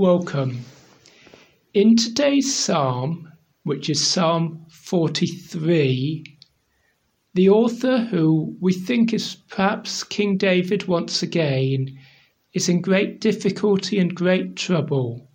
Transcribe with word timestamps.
Welcome. 0.00 0.64
In 1.74 1.94
today's 1.94 2.56
psalm, 2.56 3.30
which 3.64 3.90
is 3.90 4.08
Psalm 4.08 4.64
43, 4.70 6.38
the 7.34 7.48
author, 7.50 7.98
who 7.98 8.56
we 8.62 8.72
think 8.72 9.12
is 9.12 9.34
perhaps 9.50 10.02
King 10.02 10.38
David 10.38 10.88
once 10.88 11.22
again, 11.22 11.98
is 12.54 12.66
in 12.66 12.80
great 12.80 13.20
difficulty 13.20 13.98
and 13.98 14.14
great 14.14 14.56
trouble. 14.56 15.28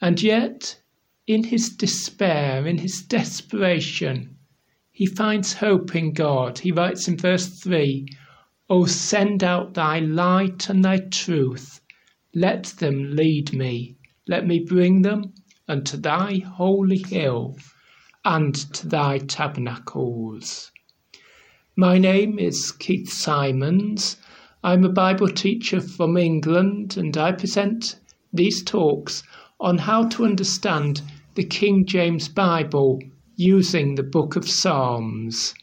And 0.00 0.22
yet, 0.22 0.80
in 1.26 1.44
his 1.44 1.68
despair, 1.68 2.66
in 2.66 2.78
his 2.78 3.02
desperation, 3.02 4.38
he 4.90 5.04
finds 5.04 5.52
hope 5.52 5.94
in 5.94 6.14
God. 6.14 6.60
He 6.60 6.72
writes 6.72 7.06
in 7.08 7.18
verse 7.18 7.60
3 7.60 8.08
O 8.70 8.86
send 8.86 9.44
out 9.44 9.74
thy 9.74 9.98
light 9.98 10.70
and 10.70 10.82
thy 10.82 11.00
truth, 11.10 11.82
let 12.40 12.66
them 12.78 13.16
lead 13.16 13.52
me, 13.52 13.96
let 14.28 14.46
me 14.46 14.60
bring 14.60 15.02
them 15.02 15.34
unto 15.66 15.96
thy 15.96 16.38
holy 16.38 16.98
hill 16.98 17.56
and 18.24 18.54
to 18.72 18.86
thy 18.86 19.18
tabernacles. 19.18 20.70
My 21.74 21.98
name 21.98 22.38
is 22.38 22.70
Keith 22.70 23.10
Simons. 23.10 24.18
I'm 24.62 24.84
a 24.84 24.88
Bible 24.88 25.26
teacher 25.26 25.80
from 25.80 26.16
England 26.16 26.96
and 26.96 27.16
I 27.16 27.32
present 27.32 27.98
these 28.32 28.62
talks 28.62 29.24
on 29.58 29.78
how 29.78 30.06
to 30.10 30.24
understand 30.24 31.02
the 31.34 31.44
King 31.44 31.86
James 31.86 32.28
Bible 32.28 33.00
using 33.34 33.96
the 33.96 34.04
book 34.04 34.36
of 34.36 34.48
Psalms. 34.48 35.54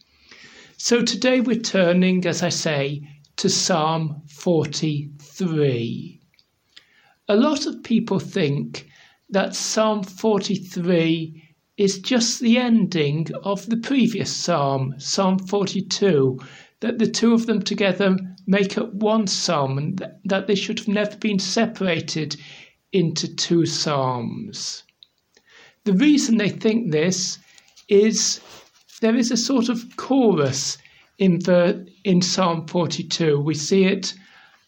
So 0.75 1.01
today 1.01 1.39
we're 1.39 1.61
turning, 1.61 2.25
as 2.25 2.43
I 2.43 2.49
say, 2.49 3.07
to 3.37 3.49
Psalm 3.49 4.23
43. 4.27 6.19
A 7.27 7.35
lot 7.35 7.65
of 7.65 7.81
people 7.81 8.19
think 8.19 8.87
that 9.29 9.55
Psalm 9.55 10.03
43 10.03 11.43
is 11.75 11.99
just 11.99 12.39
the 12.39 12.57
ending 12.57 13.27
of 13.43 13.65
the 13.65 13.77
previous 13.77 14.31
psalm, 14.35 14.93
Psalm 14.99 15.39
42, 15.39 16.39
that 16.81 16.99
the 16.99 17.07
two 17.07 17.33
of 17.33 17.47
them 17.47 17.63
together 17.63 18.15
make 18.45 18.77
up 18.77 18.93
one 18.93 19.25
psalm 19.25 19.77
and 19.79 20.05
that 20.23 20.45
they 20.45 20.53
should 20.53 20.77
have 20.77 20.87
never 20.87 21.17
been 21.17 21.39
separated 21.39 22.35
into 22.93 23.27
two 23.35 23.65
psalms. 23.65 24.83
The 25.85 25.93
reason 25.93 26.37
they 26.37 26.49
think 26.49 26.91
this 26.91 27.39
is 27.89 28.39
there 29.01 29.15
is 29.15 29.31
a 29.31 29.37
sort 29.37 29.67
of 29.67 29.97
chorus 29.97 30.77
in 31.17 31.39
the 31.39 31.87
in 32.03 32.21
Psalm 32.21 32.67
42. 32.67 33.39
We 33.39 33.55
see 33.55 33.85
it 33.85 34.13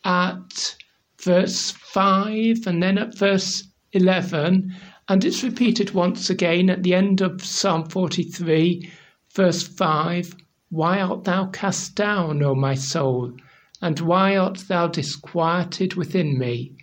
at 0.03 0.75
verse 1.21 1.71
5 1.71 2.67
and 2.67 2.81
then 2.81 2.97
at 2.97 3.17
verse 3.17 3.63
11 3.93 4.75
and 5.09 5.23
it's 5.23 5.41
repeated 5.41 5.91
once 5.91 6.29
again 6.29 6.69
at 6.69 6.83
the 6.83 6.93
end 6.93 7.21
of 7.21 7.41
Psalm 7.41 7.87
43, 7.87 8.91
verse 9.33 9.63
5 9.65 10.35
Why 10.69 10.99
art 10.99 11.23
thou 11.23 11.45
cast 11.45 11.95
down, 11.95 12.43
O 12.43 12.53
my 12.53 12.75
soul? 12.75 13.31
And 13.81 14.01
why 14.01 14.35
art 14.35 14.65
thou 14.67 14.87
disquieted 14.87 15.93
within 15.93 16.37
me? 16.37 16.73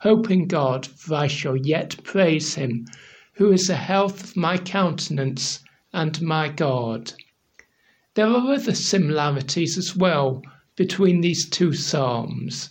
Hope 0.00 0.28
in 0.28 0.48
God, 0.48 0.86
for 0.86 1.14
I 1.14 1.28
shall 1.28 1.56
yet 1.56 2.02
praise 2.02 2.56
him, 2.56 2.86
who 3.34 3.52
is 3.52 3.68
the 3.68 3.76
health 3.76 4.24
of 4.24 4.36
my 4.36 4.58
countenance 4.58 5.60
and 5.92 6.20
my 6.20 6.48
God. 6.48 7.12
There 8.14 8.26
are 8.26 8.54
other 8.54 8.74
similarities 8.74 9.78
as 9.78 9.94
well 9.94 10.42
between 10.74 11.20
these 11.20 11.48
two 11.48 11.72
psalms, 11.74 12.70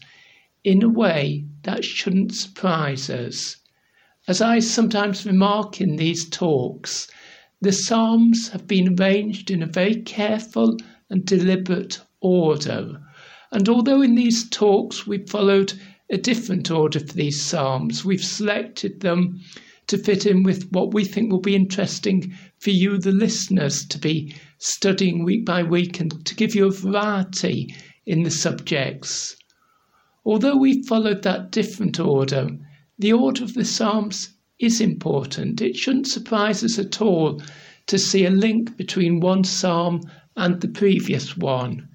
in 0.67 0.83
a 0.83 0.89
way 0.89 1.45
that 1.63 1.85
shouldn't 1.85 2.35
surprise 2.35 3.09
us. 3.09 3.55
As 4.27 4.41
I 4.41 4.59
sometimes 4.59 5.25
remark 5.25 5.79
in 5.79 5.95
these 5.95 6.29
talks, 6.29 7.07
the 7.61 7.71
Psalms 7.71 8.49
have 8.49 8.67
been 8.67 8.99
arranged 8.99 9.49
in 9.49 9.63
a 9.63 9.65
very 9.65 9.95
careful 9.95 10.75
and 11.09 11.23
deliberate 11.23 12.01
order. 12.19 13.01
And 13.49 13.69
although 13.69 14.01
in 14.01 14.15
these 14.15 14.49
talks 14.49 15.07
we've 15.07 15.29
followed 15.29 15.71
a 16.11 16.17
different 16.17 16.69
order 16.69 16.99
for 16.99 17.13
these 17.13 17.41
Psalms, 17.41 18.03
we've 18.03 18.21
selected 18.21 18.99
them 18.99 19.39
to 19.87 19.97
fit 19.97 20.25
in 20.25 20.43
with 20.43 20.69
what 20.71 20.93
we 20.93 21.05
think 21.05 21.31
will 21.31 21.39
be 21.39 21.55
interesting 21.55 22.33
for 22.59 22.71
you, 22.71 22.97
the 22.97 23.13
listeners, 23.13 23.85
to 23.85 23.97
be 23.97 24.35
studying 24.57 25.23
week 25.23 25.45
by 25.45 25.63
week 25.63 26.01
and 26.01 26.25
to 26.25 26.35
give 26.35 26.53
you 26.53 26.67
a 26.67 26.71
variety 26.71 27.73
in 28.05 28.23
the 28.23 28.31
subjects. 28.31 29.37
Although 30.29 30.57
we've 30.57 30.85
followed 30.85 31.21
that 31.21 31.53
different 31.53 32.01
order, 32.01 32.49
the 32.99 33.13
order 33.13 33.45
of 33.45 33.53
the 33.53 33.63
Psalms 33.63 34.35
is 34.59 34.81
important. 34.81 35.61
It 35.61 35.77
shouldn't 35.77 36.07
surprise 36.07 36.65
us 36.65 36.77
at 36.77 37.01
all 37.01 37.41
to 37.85 37.97
see 37.97 38.25
a 38.25 38.29
link 38.29 38.75
between 38.75 39.21
one 39.21 39.45
psalm 39.45 40.01
and 40.35 40.59
the 40.59 40.67
previous 40.67 41.37
one. 41.37 41.87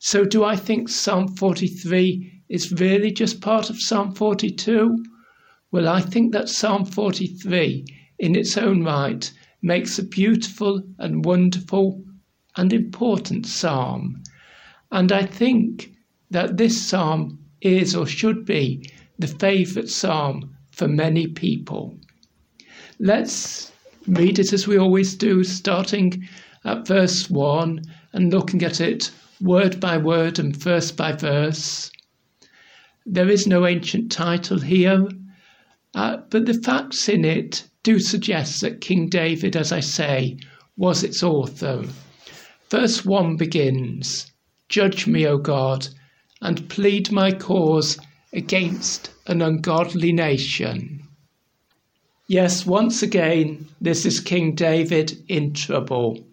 So, 0.00 0.26
do 0.26 0.44
I 0.44 0.54
think 0.54 0.90
Psalm 0.90 1.28
43 1.28 2.42
is 2.50 2.72
really 2.72 3.10
just 3.10 3.40
part 3.40 3.70
of 3.70 3.80
Psalm 3.80 4.14
42? 4.14 5.02
Well, 5.72 5.88
I 5.88 6.02
think 6.02 6.34
that 6.34 6.50
Psalm 6.50 6.84
43, 6.84 7.86
in 8.18 8.36
its 8.36 8.58
own 8.58 8.84
right, 8.84 9.32
makes 9.62 9.98
a 9.98 10.04
beautiful 10.04 10.82
and 10.98 11.24
wonderful 11.24 12.04
and 12.54 12.70
important 12.70 13.46
psalm. 13.46 14.22
And 14.92 15.10
I 15.10 15.24
think 15.24 15.94
that 16.30 16.58
this 16.58 16.86
psalm 16.86 17.38
is 17.60 17.94
or 17.94 18.06
should 18.06 18.44
be 18.44 18.88
the 19.18 19.26
favourite 19.26 19.88
psalm 19.88 20.56
for 20.70 20.86
many 20.86 21.26
people. 21.26 21.98
Let's 22.98 23.72
read 24.06 24.38
it 24.38 24.52
as 24.52 24.66
we 24.66 24.78
always 24.78 25.14
do, 25.14 25.44
starting 25.44 26.28
at 26.64 26.86
verse 26.86 27.28
1 27.28 27.82
and 28.12 28.32
looking 28.32 28.62
at 28.62 28.80
it 28.80 29.10
word 29.40 29.80
by 29.80 29.96
word 29.96 30.38
and 30.38 30.56
verse 30.56 30.90
by 30.90 31.12
verse. 31.12 31.90
There 33.06 33.28
is 33.28 33.46
no 33.46 33.66
ancient 33.66 34.10
title 34.10 34.58
here, 34.60 35.08
uh, 35.94 36.18
but 36.30 36.46
the 36.46 36.54
facts 36.54 37.08
in 37.08 37.24
it 37.24 37.68
do 37.82 37.98
suggest 37.98 38.60
that 38.60 38.80
King 38.80 39.08
David, 39.08 39.56
as 39.56 39.72
I 39.72 39.80
say, 39.80 40.36
was 40.76 41.02
its 41.02 41.22
author. 41.22 41.84
Verse 42.70 43.04
1 43.04 43.36
begins 43.36 44.30
Judge 44.68 45.06
me, 45.06 45.26
O 45.26 45.38
God, 45.38 45.88
and 46.40 46.68
plead 46.68 47.10
my 47.10 47.32
cause 47.32 47.98
against 48.32 49.10
an 49.26 49.42
ungodly 49.42 50.12
nation. 50.12 51.02
Yes, 52.28 52.66
once 52.66 53.02
again, 53.02 53.68
this 53.80 54.04
is 54.04 54.20
King 54.20 54.54
David 54.54 55.24
in 55.28 55.54
trouble. 55.54 56.26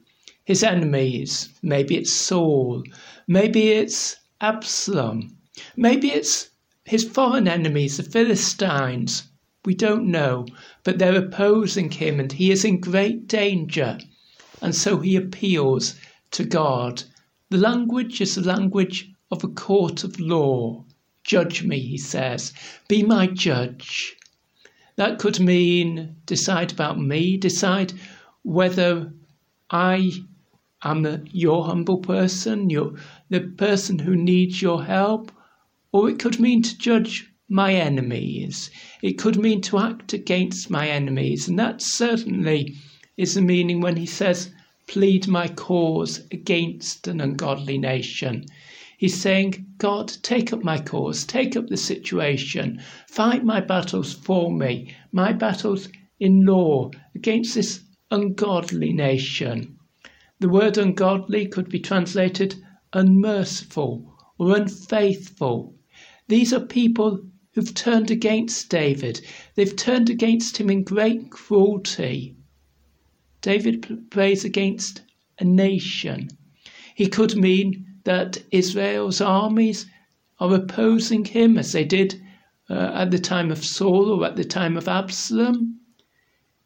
His 0.44 0.62
enemies, 0.62 1.50
maybe 1.64 1.96
it's 1.96 2.14
Saul, 2.14 2.84
maybe 3.28 3.70
it's 3.70 4.18
Absalom, 4.42 5.38
maybe 5.78 6.10
it's 6.10 6.50
his 6.84 7.04
foreign 7.04 7.48
enemies, 7.48 7.98
the 7.98 8.04
Philistines. 8.04 9.24
We 9.64 9.74
don't 9.74 10.12
know, 10.12 10.46
but 10.84 11.00
they're 11.00 11.16
opposing 11.16 11.90
him 11.90 12.20
and 12.20 12.32
he 12.32 12.52
is 12.52 12.64
in 12.64 12.80
great 12.80 13.28
danger. 13.28 13.98
And 14.62 14.76
so 14.76 15.00
he 15.00 15.16
appeals 15.16 15.96
to 16.32 16.44
God. 16.44 17.04
The 17.50 17.58
language 17.58 18.22
is 18.22 18.36
the 18.36 18.42
language 18.42 19.12
of 19.32 19.44
a 19.44 19.48
court 19.48 20.04
of 20.04 20.20
law. 20.20 20.84
Judge 21.24 21.64
me, 21.64 21.80
he 21.80 21.98
says. 21.98 22.54
Be 22.88 23.04
my 23.04 23.28
judge. 23.28 24.16
That 24.96 25.20
could 25.20 25.40
mean 25.40 26.16
decide 26.26 26.72
about 26.72 27.00
me, 27.00 27.36
decide 27.36 27.94
whether 28.44 29.12
I 29.70 30.12
am 30.84 31.26
your 31.32 31.66
humble 31.66 31.98
person, 31.98 32.70
you're 32.70 32.94
the 33.30 33.42
person 33.42 34.00
who 34.00 34.16
needs 34.16 34.62
your 34.62 34.86
help, 34.86 35.32
or 35.92 36.10
it 36.10 36.20
could 36.20 36.40
mean 36.40 36.62
to 36.62 36.78
judge 36.78 37.32
my 37.50 37.74
enemies. 37.74 38.70
It 39.02 39.14
could 39.14 39.38
mean 39.38 39.62
to 39.62 39.80
act 39.80 40.14
against 40.14 40.70
my 40.70 40.88
enemies, 40.88 41.48
and 41.48 41.58
that 41.58 41.82
certainly 41.82 42.76
is 43.18 43.34
the 43.34 43.42
meaning 43.42 43.82
when 43.82 43.98
he 43.98 44.06
says, 44.06 44.52
Plead 44.88 45.28
my 45.28 45.48
cause 45.48 46.22
against 46.32 47.08
an 47.08 47.20
ungodly 47.20 47.80
nation. 47.80 48.46
He's 48.98 49.20
saying, 49.20 49.66
God, 49.78 50.08
take 50.22 50.54
up 50.54 50.64
my 50.64 50.80
cause, 50.80 51.26
take 51.26 51.58
up 51.58 51.68
the 51.68 51.78
situation, 51.78 52.82
fight 53.08 53.44
my 53.44 53.60
battles 53.60 54.14
for 54.14 54.52
me, 54.52 54.96
my 55.12 55.34
battles 55.34 55.90
in 56.20 56.46
law 56.46 56.92
against 57.14 57.56
this 57.56 57.82
ungodly 58.10 58.94
nation. 58.94 59.78
The 60.40 60.50
word 60.50 60.78
ungodly 60.78 61.48
could 61.48 61.70
be 61.70 61.80
translated 61.80 62.56
unmerciful 62.94 64.16
or 64.38 64.56
unfaithful. 64.56 65.76
These 66.28 66.54
are 66.54 66.66
people 66.66 67.26
who've 67.54 67.74
turned 67.74 68.12
against 68.12 68.70
David. 68.70 69.20
They've 69.56 69.76
turned 69.76 70.10
against 70.10 70.58
him 70.58 70.70
in 70.70 70.84
great 70.84 71.30
cruelty. 71.32 72.36
David 73.42 74.10
prays 74.10 74.46
against 74.46 75.02
a 75.40 75.44
nation. 75.44 76.30
He 76.96 77.08
could 77.08 77.36
mean 77.36 77.86
that 78.06 78.42
Israel's 78.52 79.20
armies 79.20 79.86
are 80.40 80.54
opposing 80.54 81.26
him 81.26 81.58
as 81.58 81.74
they 81.74 81.84
did 81.84 82.22
uh, 82.70 82.92
at 82.94 83.12
the 83.12 83.20
time 83.20 83.52
of 83.52 83.64
Saul 83.64 84.10
or 84.10 84.26
at 84.26 84.36
the 84.36 84.44
time 84.44 84.78
of 84.78 84.88
Absalom. 84.88 85.80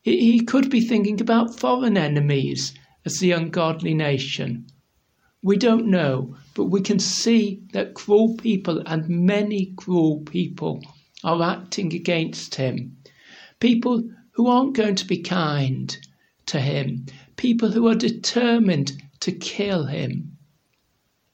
He, 0.01 0.31
he 0.31 0.39
could 0.41 0.69
be 0.69 0.81
thinking 0.81 1.19
about 1.19 1.59
foreign 1.59 1.97
enemies 1.97 2.73
as 3.05 3.19
the 3.19 3.31
ungodly 3.31 3.93
nation. 3.93 4.67
We 5.41 5.57
don't 5.57 5.87
know, 5.87 6.35
but 6.53 6.65
we 6.65 6.81
can 6.81 6.99
see 6.99 7.61
that 7.71 7.93
cruel 7.93 8.35
people 8.35 8.83
and 8.85 9.09
many 9.09 9.73
cruel 9.77 10.19
people 10.19 10.83
are 11.23 11.41
acting 11.41 11.93
against 11.93 12.55
him. 12.55 12.97
People 13.59 14.03
who 14.31 14.47
aren't 14.47 14.75
going 14.75 14.95
to 14.95 15.07
be 15.07 15.17
kind 15.17 15.97
to 16.47 16.59
him, 16.59 17.05
people 17.37 17.71
who 17.71 17.87
are 17.87 17.95
determined 17.95 19.01
to 19.21 19.31
kill 19.31 19.85
him. 19.85 20.37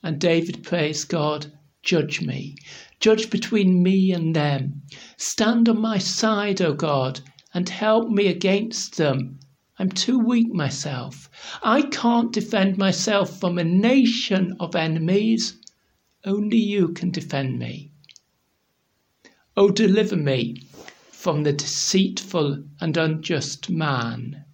And 0.06 0.20
David 0.20 0.62
prays 0.62 1.04
God, 1.04 1.48
judge 1.82 2.22
me, 2.22 2.58
judge 3.00 3.32
between 3.32 3.82
me 3.82 4.12
and 4.12 4.36
them. 4.36 4.84
Stand 5.18 5.68
on 5.68 5.82
my 5.82 5.98
side, 5.98 6.62
O 6.62 6.76
God, 6.76 7.22
and 7.56 7.68
help 7.68 8.12
me 8.12 8.28
against 8.28 8.98
them. 8.98 9.40
I'm 9.80 9.90
too 9.90 10.20
weak 10.20 10.54
myself. 10.54 11.28
I 11.64 11.82
can't 11.82 12.32
defend 12.32 12.78
myself 12.78 13.40
from 13.40 13.58
a 13.58 13.64
nation 13.64 14.56
of 14.60 14.76
enemies. 14.76 15.58
Only 16.24 16.60
you 16.60 16.90
can 16.90 17.10
defend 17.10 17.58
me. 17.58 17.90
O 19.58 19.72
deliver 19.72 20.18
me 20.18 20.68
from 21.10 21.42
the 21.42 21.52
deceitful 21.52 22.64
and 22.80 22.96
unjust 22.96 23.72
man. 23.72 24.46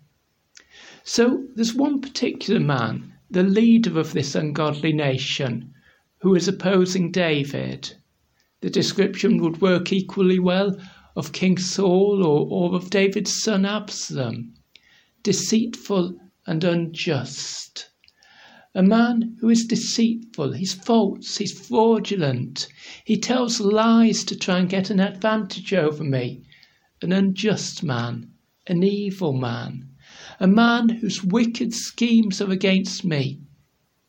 So 1.03 1.45
there's 1.56 1.74
one 1.74 2.00
particular 2.00 2.62
man, 2.62 3.11
the 3.31 3.44
leader 3.44 3.98
of 3.98 4.12
this 4.12 4.36
ungodly 4.36 4.92
nation, 4.92 5.74
who 6.19 6.36
is 6.36 6.50
opposing 6.50 7.10
David. 7.12 7.94
The 8.60 8.69
description 8.69 9.42
would 9.42 9.62
work 9.62 9.94
equally 9.94 10.38
well 10.38 10.78
of 11.16 11.31
King 11.31 11.57
Saul 11.57 12.24
or, 12.25 12.45
or 12.50 12.75
of 12.75 12.89
David's 12.89 13.42
son 13.42 13.66
Absalom. 13.66 14.54
Deceitful 15.24 16.19
and 16.45 16.63
unjust. 16.66 17.89
A 18.75 18.83
man 18.83 19.38
who 19.39 19.50
is 19.50 19.66
deceitful, 19.66 20.51
he's 20.51 20.74
false, 20.74 21.38
he's 21.38 21.57
fraudulent, 21.57 22.68
he 23.06 23.18
tells 23.18 23.62
lies 23.62 24.25
to 24.25 24.36
try 24.36 24.60
and 24.60 24.69
get 24.69 24.89
an 24.89 25.00
advantage 25.00 25.74
over 25.74 26.04
me. 26.04 26.42
An 27.01 27.13
unjust 27.13 27.81
man, 27.81 28.31
an 28.68 28.84
evil 28.84 29.31
man, 29.34 29.90
a 30.41 30.47
man 30.47 30.89
whose 30.89 31.23
wicked 31.23 31.71
schemes 31.71 32.41
are 32.41 32.49
against 32.49 33.05
me. 33.05 33.39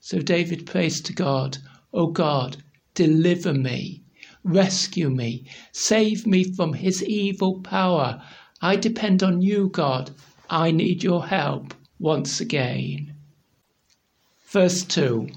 So 0.00 0.20
David 0.20 0.64
prays 0.64 1.02
to 1.02 1.12
God, 1.12 1.58
O 1.93 2.06
God, 2.06 2.56
deliver 2.94 3.52
me, 3.52 4.02
rescue 4.43 5.11
me, 5.11 5.44
save 5.73 6.26
me 6.26 6.44
from 6.44 6.73
his 6.73 7.05
evil 7.05 7.61
power. 7.61 8.23
I 8.62 8.76
depend 8.76 9.23
on 9.23 9.43
you, 9.43 9.69
God. 9.69 10.11
I 10.49 10.70
need 10.70 11.02
your 11.02 11.26
help 11.26 11.75
once 11.99 12.40
again. 12.40 13.12
Verse 14.46 14.84
2 14.84 15.29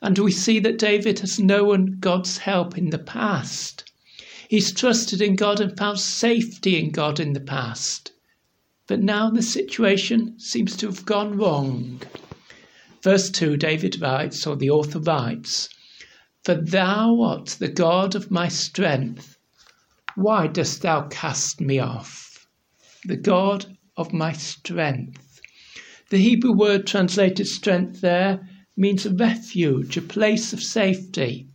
And 0.00 0.18
we 0.18 0.32
see 0.32 0.60
that 0.60 0.78
David 0.78 1.18
has 1.18 1.38
known 1.38 1.98
God's 2.00 2.38
help 2.38 2.78
in 2.78 2.88
the 2.88 2.98
past. 2.98 3.84
He's 4.48 4.72
trusted 4.72 5.20
in 5.20 5.36
God 5.36 5.60
and 5.60 5.76
found 5.76 6.00
safety 6.00 6.78
in 6.78 6.90
God 6.90 7.20
in 7.20 7.34
the 7.34 7.40
past. 7.40 8.12
But 8.88 9.02
now 9.02 9.28
the 9.28 9.42
situation 9.42 10.40
seems 10.40 10.74
to 10.78 10.86
have 10.86 11.04
gone 11.04 11.36
wrong. 11.36 12.00
Verse 13.02 13.30
2 13.30 13.58
David 13.58 14.00
writes, 14.00 14.46
or 14.46 14.56
the 14.56 14.70
author 14.70 14.98
writes, 14.98 15.68
For 16.42 16.54
thou 16.54 17.20
art 17.20 17.56
the 17.58 17.68
God 17.68 18.14
of 18.14 18.30
my 18.30 18.48
strength. 18.48 19.36
Why 20.16 20.46
dost 20.46 20.80
thou 20.80 21.02
cast 21.08 21.60
me 21.60 21.78
off? 21.78 22.46
The 23.04 23.18
God 23.18 23.76
of 23.94 24.14
my 24.14 24.32
strength. 24.32 25.38
The 26.08 26.16
Hebrew 26.16 26.52
word 26.52 26.86
translated 26.86 27.46
strength 27.46 28.00
there 28.00 28.48
means 28.74 29.04
a 29.04 29.10
refuge, 29.10 29.98
a 29.98 30.02
place 30.02 30.54
of 30.54 30.62
safety. 30.62 31.46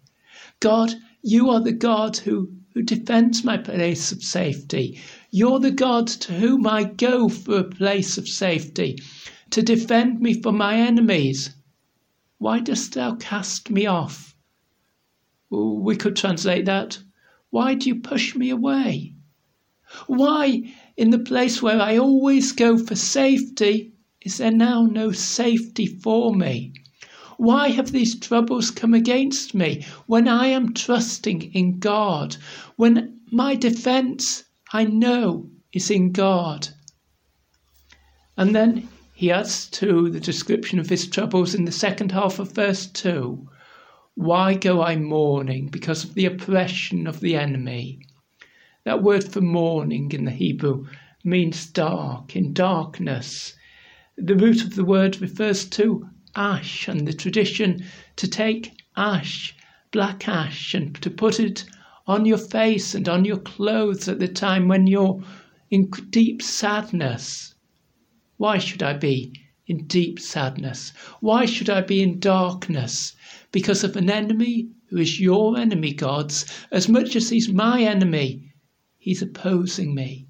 God, 0.59 0.94
you 1.24 1.50
are 1.50 1.62
the 1.62 1.74
God 1.74 2.18
who, 2.18 2.53
who 2.75 2.83
defends 2.83 3.44
my 3.44 3.57
place 3.57 4.12
of 4.12 4.21
safety. 4.21 5.01
You're 5.35 5.57
the 5.57 5.71
God 5.71 6.06
to 6.09 6.33
whom 6.33 6.68
I 6.68 6.83
go 6.83 7.27
for 7.27 7.57
a 7.57 7.63
place 7.63 8.19
of 8.19 8.30
safety, 8.30 9.01
to 9.50 9.63
defend 9.63 10.19
me 10.19 10.39
from 10.39 10.57
my 10.57 10.75
enemies. 10.75 11.56
Why 12.38 12.59
dost 12.59 12.94
thou 12.94 13.15
cast 13.15 13.71
me 13.71 13.88
off? 13.88 14.35
We 15.50 15.95
could 15.95 16.15
translate 16.15 16.65
that. 16.65 17.00
Why 17.50 17.74
do 17.74 17.89
you 17.89 17.95
push 17.95 18.35
me 18.35 18.51
away? 18.51 19.15
Why, 20.06 20.71
in 20.97 21.09
the 21.09 21.18
place 21.18 21.63
where 21.63 21.81
I 21.81 21.97
always 21.97 22.51
go 22.51 22.77
for 22.77 22.95
safety, 22.95 23.94
is 24.21 24.38
there 24.38 24.51
now 24.51 24.86
no 24.86 25.12
safety 25.12 25.88
for 25.88 26.36
me? 26.36 26.74
Why 27.38 27.69
have 27.69 27.91
these 27.91 28.19
troubles 28.19 28.69
come 28.69 28.94
against 28.94 29.56
me 29.56 29.83
when 30.06 30.27
I 30.27 30.45
am 30.50 30.75
trusting 30.75 31.41
in 31.56 31.79
God? 31.79 32.38
When 32.75 33.21
my 33.31 33.56
defense, 33.56 34.44
I 34.75 34.85
know, 34.85 35.51
is 35.71 35.91
in 35.91 36.11
God. 36.11 36.69
And 38.35 38.55
then 38.55 38.89
he 39.13 39.29
adds 39.29 39.67
to 39.69 40.09
the 40.09 40.19
description 40.19 40.79
of 40.79 40.89
his 40.89 41.07
troubles 41.07 41.53
in 41.53 41.65
the 41.65 41.71
second 41.71 42.11
half 42.11 42.39
of 42.39 42.53
verse 42.53 42.87
2 42.87 43.47
Why 44.15 44.55
go 44.55 44.81
I 44.81 44.95
mourning 44.95 45.67
because 45.67 46.03
of 46.03 46.15
the 46.15 46.25
oppression 46.25 47.05
of 47.05 47.19
the 47.19 47.35
enemy? 47.35 47.99
That 48.83 49.03
word 49.03 49.23
for 49.23 49.41
mourning 49.41 50.11
in 50.11 50.25
the 50.25 50.31
Hebrew 50.31 50.87
means 51.23 51.67
dark, 51.67 52.35
in 52.35 52.51
darkness. 52.51 53.53
The 54.17 54.35
root 54.35 54.63
of 54.63 54.73
the 54.73 54.85
word 54.85 55.21
refers 55.21 55.65
to 55.65 56.09
ash 56.35 56.87
and 56.87 57.07
the 57.07 57.13
tradition 57.13 57.85
to 58.15 58.27
take 58.27 58.81
ash, 58.97 59.55
black 59.91 60.27
ash, 60.27 60.73
and 60.73 60.95
to 61.03 61.11
put 61.11 61.39
it 61.39 61.63
on 62.05 62.25
your 62.25 62.38
face 62.38 62.94
and 62.94 63.07
on 63.07 63.23
your 63.23 63.38
clothes 63.38 64.09
at 64.09 64.19
the 64.19 64.27
time 64.27 64.67
when 64.67 64.88
you're 64.88 65.23
in 65.69 65.89
deep 66.09 66.41
sadness. 66.41 67.55
Why 68.38 68.57
should 68.57 68.83
I 68.83 68.94
be 68.94 69.33
in 69.67 69.88
deep 69.88 70.19
sadness? 70.19 70.91
Why 71.21 71.45
should 71.45 71.69
I 71.69 71.79
be 71.81 72.01
in 72.01 72.19
darkness? 72.19 73.15
Because 73.51 73.83
of 73.83 73.95
an 73.95 74.09
enemy 74.09 74.69
who 74.88 74.97
is 74.97 75.19
your 75.19 75.57
enemy, 75.57 75.94
God's, 75.94 76.45
as 76.71 76.89
much 76.89 77.15
as 77.15 77.29
he's 77.29 77.47
my 77.47 77.81
enemy. 77.81 78.51
He's 78.97 79.21
opposing 79.21 79.95
me. 79.95 80.27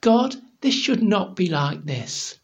God, 0.00 0.36
this 0.60 0.74
should 0.74 1.02
not 1.02 1.36
be 1.36 1.48
like 1.48 1.84
this. 1.84 2.40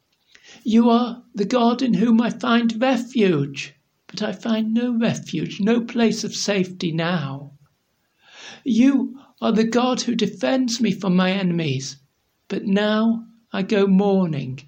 You 0.62 0.88
are 0.88 1.24
the 1.34 1.44
God 1.44 1.82
in 1.82 1.94
whom 1.94 2.20
I 2.20 2.30
find 2.30 2.80
refuge, 2.80 3.74
but 4.06 4.22
I 4.22 4.32
find 4.32 4.72
no 4.72 4.96
refuge, 4.96 5.60
no 5.60 5.80
place 5.80 6.22
of 6.22 6.34
safety 6.34 6.92
now. 6.92 7.53
You 8.66 9.20
are 9.42 9.52
the 9.52 9.64
God 9.64 10.00
who 10.00 10.14
defends 10.14 10.80
me 10.80 10.90
from 10.90 11.14
my 11.14 11.32
enemies, 11.32 11.98
but 12.48 12.64
now 12.64 13.26
I 13.52 13.60
go 13.60 13.86
mourning. 13.86 14.60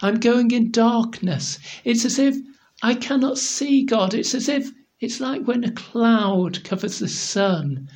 I'm 0.00 0.20
going 0.20 0.52
in 0.52 0.70
darkness. 0.70 1.58
It's 1.84 2.06
as 2.06 2.18
if 2.18 2.38
I 2.82 2.94
cannot 2.94 3.36
see 3.36 3.84
God. 3.84 4.14
It's 4.14 4.34
as 4.34 4.48
if 4.48 4.72
it's 5.00 5.20
like 5.20 5.46
when 5.46 5.64
a 5.64 5.70
cloud 5.70 6.64
covers 6.64 6.98
the 6.98 7.08
sun, 7.08 7.90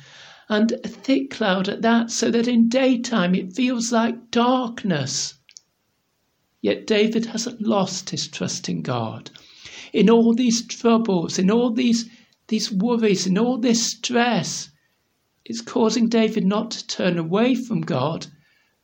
and 0.47 0.73
a 0.83 0.87
thick 0.87 1.31
cloud 1.31 1.67
at 1.67 1.81
that, 1.81 2.11
so 2.11 2.29
that 2.29 2.47
in 2.47 2.69
daytime 2.69 3.33
it 3.33 3.55
feels 3.55 3.91
like 3.91 4.29
darkness. 4.29 5.39
Yet 6.61 6.85
David 6.85 7.25
hasn't 7.25 7.63
lost 7.63 8.11
his 8.11 8.27
trust 8.27 8.69
in 8.69 8.83
God. 8.83 9.31
In 9.91 10.07
all 10.07 10.35
these 10.35 10.67
troubles, 10.67 11.39
in 11.39 11.49
all 11.49 11.71
these, 11.71 12.07
these 12.47 12.71
worries, 12.71 13.25
in 13.25 13.39
all 13.39 13.57
this 13.57 13.87
stress, 13.87 14.69
it's 15.49 15.61
causing 15.61 16.09
David 16.09 16.45
not 16.45 16.71
to 16.71 16.85
turn 16.87 17.17
away 17.17 17.55
from 17.55 17.81
God, 17.81 18.27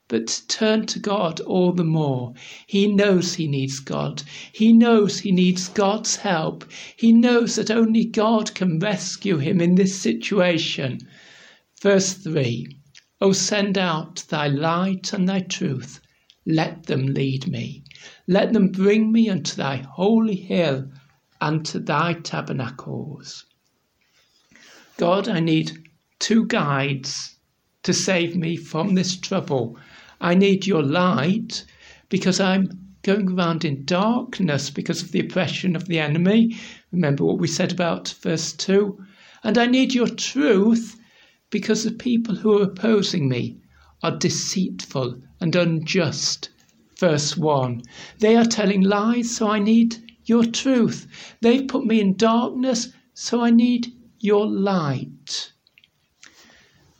but 0.07 0.27
to 0.27 0.47
turn 0.47 0.85
to 0.87 0.99
God 0.99 1.39
all 1.41 1.73
the 1.73 1.83
more. 1.83 2.33
He 2.65 2.87
knows 2.87 3.35
he 3.35 3.47
needs 3.47 3.79
God. 3.79 4.23
He 4.51 4.73
knows 4.73 5.19
he 5.19 5.31
needs 5.31 5.67
God's 5.67 6.15
help. 6.15 6.65
He 6.95 7.11
knows 7.11 7.57
that 7.57 7.69
only 7.69 8.05
God 8.05 8.55
can 8.55 8.79
rescue 8.79 9.37
him 9.37 9.61
in 9.61 9.75
this 9.75 9.99
situation. 9.99 10.99
Verse 11.81 12.13
3 12.13 12.67
O 13.21 13.33
send 13.33 13.77
out 13.77 14.23
thy 14.29 14.47
light 14.47 15.13
and 15.13 15.29
thy 15.29 15.41
truth 15.41 15.99
let 16.45 16.87
them 16.87 17.07
lead 17.07 17.47
me. 17.47 17.83
Let 18.27 18.51
them 18.51 18.67
bring 18.67 19.11
me 19.11 19.29
unto 19.29 19.55
thy 19.55 19.77
holy 19.77 20.35
hill 20.35 20.89
and 21.39 21.65
to 21.67 21.79
thy 21.79 22.13
tabernacles. 22.13 23.45
God, 24.97 25.29
I 25.29 25.39
need 25.39 25.71
two 26.23 26.45
guides 26.45 27.35
to 27.83 27.91
save 27.93 28.33
me 28.33 28.55
from 28.55 28.95
this 28.95 29.17
trouble. 29.17 29.77
I 30.21 30.35
need 30.35 30.65
your 30.65 30.81
light 30.81 31.65
because 32.07 32.39
I'm 32.39 32.95
going 33.01 33.33
around 33.33 33.65
in 33.65 33.83
darkness 33.83 34.69
because 34.69 35.03
of 35.03 35.11
the 35.11 35.19
oppression 35.19 35.75
of 35.75 35.89
the 35.89 35.99
enemy. 35.99 36.55
Remember 36.93 37.25
what 37.25 37.39
we 37.39 37.47
said 37.47 37.73
about 37.73 38.15
verse 38.21 38.53
2. 38.53 38.97
And 39.43 39.57
I 39.57 39.65
need 39.65 39.93
your 39.93 40.07
truth 40.07 40.97
because 41.49 41.83
the 41.83 41.91
people 41.91 42.35
who 42.35 42.57
are 42.57 42.63
opposing 42.63 43.27
me 43.27 43.57
are 44.01 44.17
deceitful 44.17 45.21
and 45.41 45.53
unjust. 45.57 46.51
Verse 46.97 47.35
1 47.35 47.81
They 48.19 48.37
are 48.37 48.45
telling 48.45 48.81
lies, 48.81 49.35
so 49.35 49.49
I 49.49 49.59
need 49.59 49.97
your 50.23 50.45
truth. 50.45 51.05
They've 51.41 51.67
put 51.67 51.85
me 51.85 51.99
in 51.99 52.15
darkness, 52.15 52.93
so 53.13 53.41
I 53.41 53.49
need 53.49 53.91
your 54.19 54.47
light. 54.47 55.51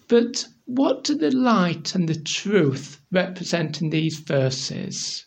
But 0.08 0.48
what 0.66 1.04
do 1.04 1.16
the 1.16 1.32
light 1.32 1.96
and 1.96 2.10
the 2.10 2.20
truth 2.20 3.02
represent 3.12 3.82
in 3.82 3.90
these 3.90 4.20
verses? 4.20 5.26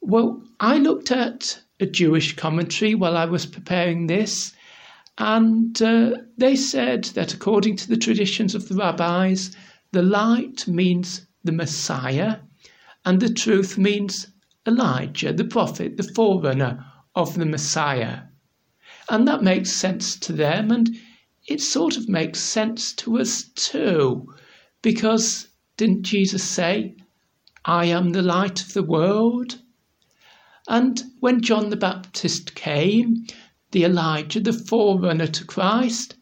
Well, 0.00 0.44
I 0.60 0.78
looked 0.78 1.10
at 1.10 1.60
a 1.80 1.86
Jewish 1.86 2.36
commentary 2.36 2.94
while 2.94 3.16
I 3.16 3.24
was 3.24 3.46
preparing 3.46 4.06
this, 4.06 4.52
and 5.18 5.80
uh, 5.82 6.18
they 6.36 6.54
said 6.54 7.04
that 7.14 7.34
according 7.34 7.76
to 7.76 7.88
the 7.88 7.96
traditions 7.96 8.54
of 8.54 8.68
the 8.68 8.76
rabbis, 8.76 9.56
the 9.92 10.02
light 10.02 10.68
means 10.68 11.26
the 11.42 11.52
Messiah, 11.52 12.38
and 13.04 13.20
the 13.20 13.32
truth 13.32 13.76
means 13.78 14.28
Elijah, 14.66 15.32
the 15.32 15.44
prophet, 15.44 15.96
the 15.96 16.10
forerunner 16.14 16.84
of 17.14 17.34
the 17.34 17.46
Messiah. 17.46 18.22
And 19.08 19.26
that 19.26 19.42
makes 19.42 19.72
sense 19.72 20.16
to 20.20 20.32
them, 20.32 20.70
and 20.70 20.90
it 21.48 21.62
sort 21.62 21.96
of 21.96 22.10
makes 22.10 22.38
sense 22.38 22.92
to 22.92 23.18
us 23.18 23.44
too, 23.54 24.34
because 24.82 25.48
didn't 25.78 26.02
Jesus 26.02 26.44
say, 26.44 26.94
I 27.64 27.86
am 27.86 28.10
the 28.10 28.20
light 28.20 28.60
of 28.60 28.74
the 28.74 28.82
world? 28.82 29.58
And 30.68 31.02
when 31.20 31.40
John 31.40 31.70
the 31.70 31.76
Baptist 31.76 32.54
came, 32.54 33.26
the 33.70 33.84
Elijah, 33.84 34.40
the 34.40 34.52
forerunner 34.52 35.26
to 35.26 35.44
Christ, 35.44 36.16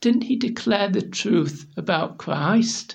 didn't 0.00 0.22
he 0.22 0.36
declare 0.36 0.88
the 0.88 1.02
truth 1.02 1.66
about 1.76 2.18
Christ? 2.18 2.94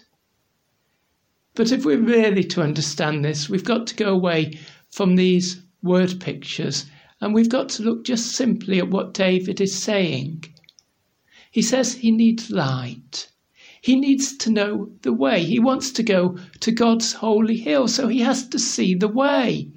But 1.53 1.73
if 1.73 1.83
we're 1.83 1.99
really 1.99 2.45
to 2.45 2.61
understand 2.61 3.25
this, 3.25 3.49
we've 3.49 3.65
got 3.65 3.87
to 3.87 3.95
go 3.95 4.13
away 4.13 4.57
from 4.89 5.17
these 5.17 5.61
word 5.81 6.21
pictures 6.21 6.85
and 7.19 7.33
we've 7.33 7.49
got 7.49 7.67
to 7.69 7.83
look 7.83 8.05
just 8.05 8.27
simply 8.27 8.79
at 8.79 8.89
what 8.89 9.13
David 9.13 9.59
is 9.59 9.77
saying. 9.77 10.45
He 11.53 11.61
says 11.61 11.93
he 11.93 12.09
needs 12.09 12.49
light. 12.49 13.29
He 13.79 13.95
needs 13.95 14.35
to 14.37 14.49
know 14.49 14.89
the 15.03 15.13
way. 15.13 15.43
He 15.43 15.59
wants 15.59 15.91
to 15.91 16.01
go 16.01 16.39
to 16.61 16.71
God's 16.71 17.13
holy 17.13 17.57
hill, 17.57 17.87
so 17.87 18.07
he 18.07 18.21
has 18.21 18.47
to 18.47 18.57
see 18.57 18.95
the 18.95 19.07
way. 19.07 19.69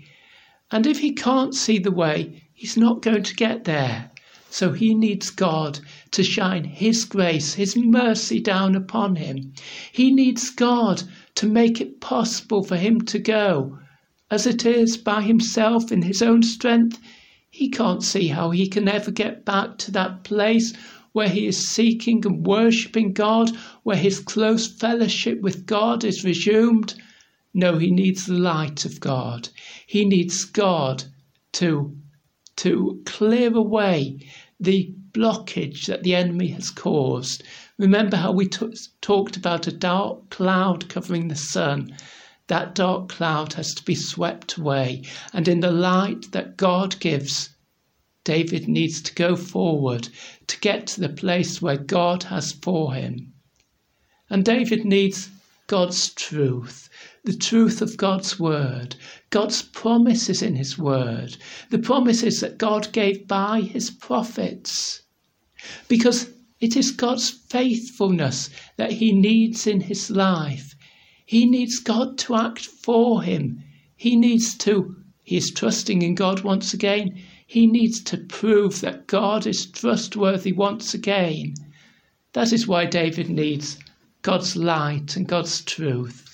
And 0.71 0.87
if 0.87 1.01
he 1.01 1.13
can't 1.13 1.55
see 1.55 1.79
the 1.79 1.91
way, 1.91 2.45
he's 2.55 2.79
not 2.79 3.03
going 3.03 3.25
to 3.25 3.35
get 3.35 3.65
there. 3.65 4.11
So 4.49 4.73
he 4.73 4.95
needs 4.95 5.29
God 5.29 5.81
to 6.13 6.23
shine 6.23 6.65
His 6.65 7.05
grace, 7.05 7.53
His 7.53 7.77
mercy 7.77 8.41
down 8.41 8.75
upon 8.75 9.17
him. 9.17 9.53
He 9.93 10.11
needs 10.15 10.49
God 10.49 11.03
to 11.35 11.47
make 11.47 11.79
it 11.79 12.01
possible 12.01 12.65
for 12.65 12.79
him 12.79 13.03
to 13.03 13.19
go. 13.19 13.79
As 14.31 14.47
it 14.47 14.65
is 14.65 14.97
by 14.97 15.21
himself 15.21 15.93
in 15.93 16.01
his 16.01 16.23
own 16.23 16.43
strength, 16.43 16.99
he 17.51 17.69
can't 17.69 18.03
see 18.03 18.29
how 18.29 18.51
he 18.51 18.67
can 18.67 18.89
ever 18.89 19.11
get 19.11 19.45
back 19.45 19.77
to 19.79 19.91
that 19.91 20.25
place 20.25 20.73
where 21.17 21.31
he 21.31 21.47
is 21.47 21.67
seeking 21.67 22.27
and 22.27 22.47
worshipping 22.47 23.11
God, 23.11 23.51
where 23.85 23.97
his 23.97 24.19
close 24.21 24.67
fellowship 24.67 25.41
with 25.41 25.65
God 25.65 26.05
is 26.05 26.27
resumed. 26.27 26.93
No, 27.55 27.79
he 27.79 27.91
needs 27.91 28.27
the 28.27 28.35
light 28.35 28.85
of 28.85 29.01
God. 29.01 29.49
He 29.87 30.05
needs 30.05 30.45
God 30.45 31.05
to, 31.53 31.97
to 32.57 33.01
clear 33.07 33.57
away 33.57 34.29
the 34.61 34.95
blockage 35.13 35.87
that 35.87 36.03
the 36.03 36.15
enemy 36.15 36.49
has 36.49 36.69
caused. 36.69 37.43
Remember 37.79 38.19
how 38.19 38.33
we 38.33 38.47
t- 38.47 38.77
talked 39.01 39.39
about 39.39 39.67
a 39.67 39.73
dark 39.73 40.29
cloud 40.29 40.87
covering 40.91 41.29
the 41.29 41.35
sun. 41.35 41.97
That 42.49 42.75
dark 42.75 43.09
cloud 43.09 43.55
has 43.55 43.75
to 43.77 43.85
be 43.87 43.95
swept 43.95 44.59
away, 44.59 45.05
and 45.33 45.49
in 45.49 45.61
the 45.61 45.73
light 45.73 46.31
that 46.33 46.59
God 46.59 47.01
gives, 47.01 47.56
David 48.27 48.69
needs 48.69 49.01
to 49.01 49.15
go 49.15 49.37
forward 49.37 50.09
to 50.49 50.61
get 50.61 50.87
to 50.89 51.01
the 51.01 51.09
place 51.09 51.63
where 51.63 51.79
God 51.79 52.25
has 52.25 52.53
for 52.53 52.93
him. 52.93 53.33
And 54.29 54.45
David 54.45 54.85
needs 54.85 55.31
God's 55.67 56.13
truth 56.13 56.91
the 57.27 57.37
truth 57.37 57.83
of 57.83 57.97
God's 57.97 58.39
word, 58.39 58.95
God's 59.31 59.61
promises 59.61 60.43
in 60.43 60.55
his 60.55 60.79
word, 60.79 61.37
the 61.71 61.79
promises 61.79 62.41
that 62.41 62.57
God 62.57 62.93
gave 62.93 63.27
by 63.27 63.63
his 63.63 63.91
prophets. 63.91 65.03
Because 65.89 66.29
it 66.61 66.77
is 66.77 66.93
God's 66.93 67.29
faithfulness 67.29 68.49
that 68.77 68.93
he 68.93 69.11
needs 69.11 69.67
in 69.67 69.81
his 69.81 70.09
life. 70.09 70.77
He 71.27 71.47
needs 71.47 71.81
God 71.81 72.17
to 72.19 72.37
act 72.37 72.61
for 72.61 73.23
him. 73.23 73.61
He 73.97 74.15
needs 74.15 74.57
to, 74.59 74.95
he 75.25 75.37
is 75.37 75.51
trusting 75.51 76.03
in 76.03 76.15
God 76.15 76.45
once 76.45 76.73
again. 76.73 77.21
He 77.47 77.67
needs 77.67 78.03
to 78.03 78.19
prove 78.19 78.81
that 78.83 79.07
God 79.07 79.47
is 79.47 79.65
trustworthy 79.67 80.53
once 80.53 80.93
again. 80.93 81.55
That 82.35 82.53
is 82.53 82.67
why 82.67 82.85
David 82.85 83.31
needs 83.31 83.79
God's 84.23 84.57
light 84.57 85.17
and 85.17 85.27
God's 85.27 85.63
truth 85.63 86.27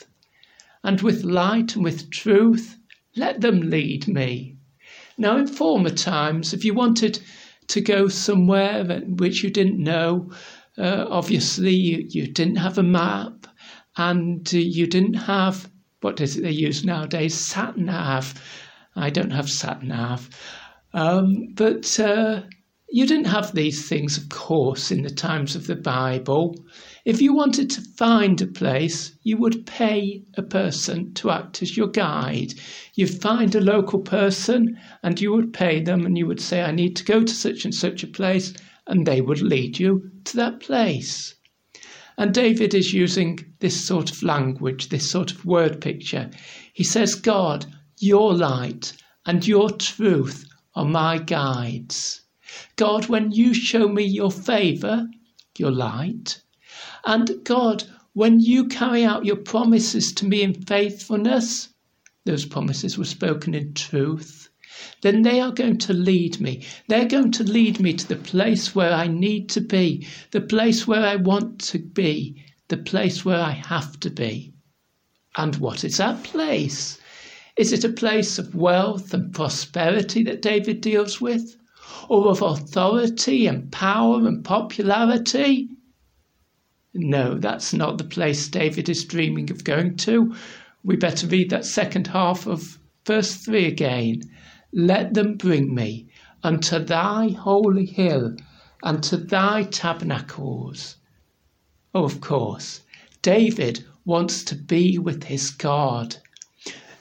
and 0.85 1.01
with 1.01 1.25
light 1.25 1.77
and 1.77 1.85
with 1.85 2.11
truth, 2.11 2.77
let 3.15 3.41
them 3.41 3.71
lead 3.71 4.09
me. 4.09 4.57
Now, 5.17 5.37
in 5.37 5.47
former 5.47 5.91
times, 5.91 6.53
if 6.53 6.65
you 6.65 6.75
wanted 6.75 7.21
to 7.69 7.81
go 7.81 8.09
somewhere 8.09 8.85
which 9.07 9.45
you 9.45 9.51
didn't 9.51 9.79
know, 9.79 10.33
uh, 10.77 11.07
obviously 11.09 11.75
you, 11.75 12.07
you 12.09 12.27
didn't 12.27 12.57
have 12.57 12.79
a 12.79 12.83
map 12.83 13.47
and 13.97 14.49
uh, 14.53 14.59
you 14.59 14.87
didn't 14.87 15.15
have 15.15 15.69
what 16.01 16.21
is 16.21 16.37
it 16.37 16.43
they 16.43 16.51
use 16.51 16.85
nowadays? 16.85 17.33
Sat 17.33 17.79
nav. 17.79 18.35
I 18.97 19.09
don't 19.09 19.31
have 19.31 19.49
sat 19.49 19.85
nav. 19.85 20.29
Um, 20.95 21.49
but 21.55 21.99
uh, 21.99 22.43
you 22.95 23.07
didn't 23.07 23.25
have 23.25 23.55
these 23.55 23.89
things, 23.89 24.19
of 24.19 24.29
course, 24.29 24.91
in 24.91 25.03
the 25.03 25.11
times 25.11 25.57
of 25.57 25.67
the 25.67 25.75
Bible. 25.75 26.55
If 27.07 27.23
you 27.23 27.33
wanted 27.35 27.71
to 27.71 27.81
find 27.97 28.41
a 28.43 28.47
place, 28.47 29.17
you 29.23 29.39
would 29.39 29.65
pay 29.65 30.23
a 30.35 30.43
person 30.43 31.15
to 31.15 31.31
act 31.31 31.63
as 31.63 31.75
your 31.75 31.87
guide. 31.87 32.53
You'd 32.95 33.23
find 33.23 33.55
a 33.55 33.63
local 33.63 34.01
person 34.01 34.79
and 35.03 35.19
you 35.19 35.33
would 35.33 35.55
pay 35.55 35.81
them 35.81 36.05
and 36.05 36.19
you 36.19 36.27
would 36.27 36.41
say, 36.41 36.63
I 36.63 36.71
need 36.71 36.95
to 36.97 37.05
go 37.05 37.23
to 37.23 37.35
such 37.35 37.65
and 37.65 37.75
such 37.75 38.03
a 38.03 38.09
place, 38.09 38.53
and 38.87 39.07
they 39.07 39.23
would 39.23 39.41
lead 39.41 39.79
you 39.79 40.11
to 40.25 40.37
that 40.37 40.61
place. 40.61 41.35
And 42.19 42.35
David 42.35 42.75
is 42.75 42.93
using 42.93 43.39
this 43.61 43.83
sort 43.83 44.11
of 44.11 44.23
language, 44.23 44.91
this 44.91 45.11
sort 45.11 45.33
of 45.33 45.47
word 45.47 45.81
picture. 45.81 46.29
He 46.75 46.85
says, 46.85 47.15
God, 47.15 47.65
your 48.01 48.35
light 48.35 48.93
and 49.25 49.47
your 49.47 49.71
truth 49.71 50.47
are 50.75 50.85
my 50.85 51.19
guides. 51.19 52.23
God, 52.77 53.09
when 53.09 53.33
you 53.33 53.55
show 53.55 53.89
me 53.89 54.05
your 54.05 54.31
favour, 54.31 55.09
your 55.59 55.71
light, 55.71 56.43
and 57.05 57.45
God, 57.45 57.85
when 58.15 58.41
you 58.41 58.69
carry 58.69 59.05
out 59.05 59.25
your 59.25 59.37
promises 59.37 60.13
to 60.15 60.27
me 60.27 60.43
in 60.43 60.55
faithfulness, 60.55 61.69
those 62.25 62.45
promises 62.45 62.97
were 62.97 63.05
spoken 63.05 63.55
in 63.55 63.75
truth, 63.75 64.49
then 65.03 65.23
they 65.23 65.41
are 65.41 65.53
going 65.53 65.79
to 65.79 65.93
lead 65.93 66.41
me. 66.41 66.65
They're 66.89 67.07
going 67.07 67.33
to 67.33 67.45
lead 67.45 67.81
me 67.81 67.95
to 67.95 68.09
the 68.09 68.17
place 68.17 68.75
where 68.75 68.93
I 68.93 69.07
need 69.07 69.49
to 69.51 69.61
be, 69.61 70.07
the 70.31 70.41
place 70.41 70.87
where 70.87 71.05
I 71.05 71.17
want 71.17 71.61
to 71.73 71.79
be, 71.79 72.43
the 72.69 72.77
place 72.77 73.25
where 73.25 73.41
I 73.41 73.51
have 73.51 73.99
to 74.01 74.11
be. 74.11 74.53
And 75.37 75.57
what 75.57 75.85
is 75.85 75.97
that 75.97 76.23
place? 76.23 76.99
Is 77.57 77.73
it 77.73 77.85
a 77.85 77.91
place 77.91 78.39
of 78.39 78.55
wealth 78.55 79.13
and 79.13 79.35
prosperity 79.35 80.23
that 80.25 80.41
David 80.41 80.81
deals 80.81 81.21
with? 81.21 81.57
Or 82.09 82.29
of 82.29 82.41
authority 82.41 83.47
and 83.47 83.71
power 83.71 84.27
and 84.27 84.43
popularity? 84.43 85.69
No, 86.95 87.39
that's 87.39 87.73
not 87.73 87.99
the 87.99 88.05
place 88.05 88.49
David 88.49 88.89
is 88.89 89.05
dreaming 89.05 89.51
of 89.51 89.65
going 89.65 89.97
to. 89.99 90.35
We 90.83 90.97
better 90.97 91.27
read 91.27 91.51
that 91.51 91.67
second 91.67 92.07
half 92.07 92.47
of 92.47 92.79
verse 93.07 93.35
3 93.35 93.67
again. 93.67 94.23
Let 94.73 95.13
them 95.13 95.37
bring 95.37 95.75
me 95.75 96.09
unto 96.43 96.79
thy 96.79 97.29
holy 97.29 97.87
hill 97.87 98.35
and 98.83 99.03
to 99.05 99.17
thy 99.17 99.65
tabernacles. 99.65 100.97
Oh, 101.95 102.05
of 102.05 102.21
course, 102.23 102.81
David 103.21 103.85
wants 104.07 104.43
to 104.45 104.55
be 104.55 104.99
with 104.99 105.25
his 105.25 105.51
God. 105.51 106.17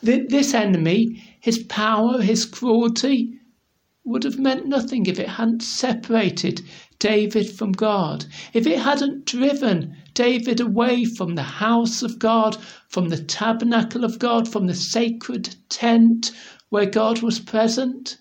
This 0.03 0.55
enemy, 0.55 1.22
his 1.39 1.60
power, 1.60 2.22
his 2.22 2.46
cruelty, 2.46 3.39
would 4.03 4.24
have 4.24 4.39
meant 4.39 4.65
nothing 4.65 5.05
if 5.05 5.20
it 5.20 5.29
hadn't 5.29 5.62
separated 5.62 6.63
David 6.98 7.50
from 7.50 7.72
God, 7.72 8.25
if 8.51 8.65
it 8.65 8.79
hadn't 8.79 9.25
driven 9.25 9.96
David 10.15 10.60
away 10.60 11.05
from 11.05 11.36
the 11.36 11.43
house 11.43 12.01
of 12.01 12.17
God, 12.17 12.58
from 12.89 13.10
the 13.10 13.22
tabernacle 13.22 14.03
of 14.03 14.17
God, 14.17 14.48
from 14.48 14.65
the 14.65 14.74
sacred 14.74 15.55
tent 15.70 16.31
where 16.70 16.88
God 16.88 17.22
was 17.22 17.39
present, 17.39 18.17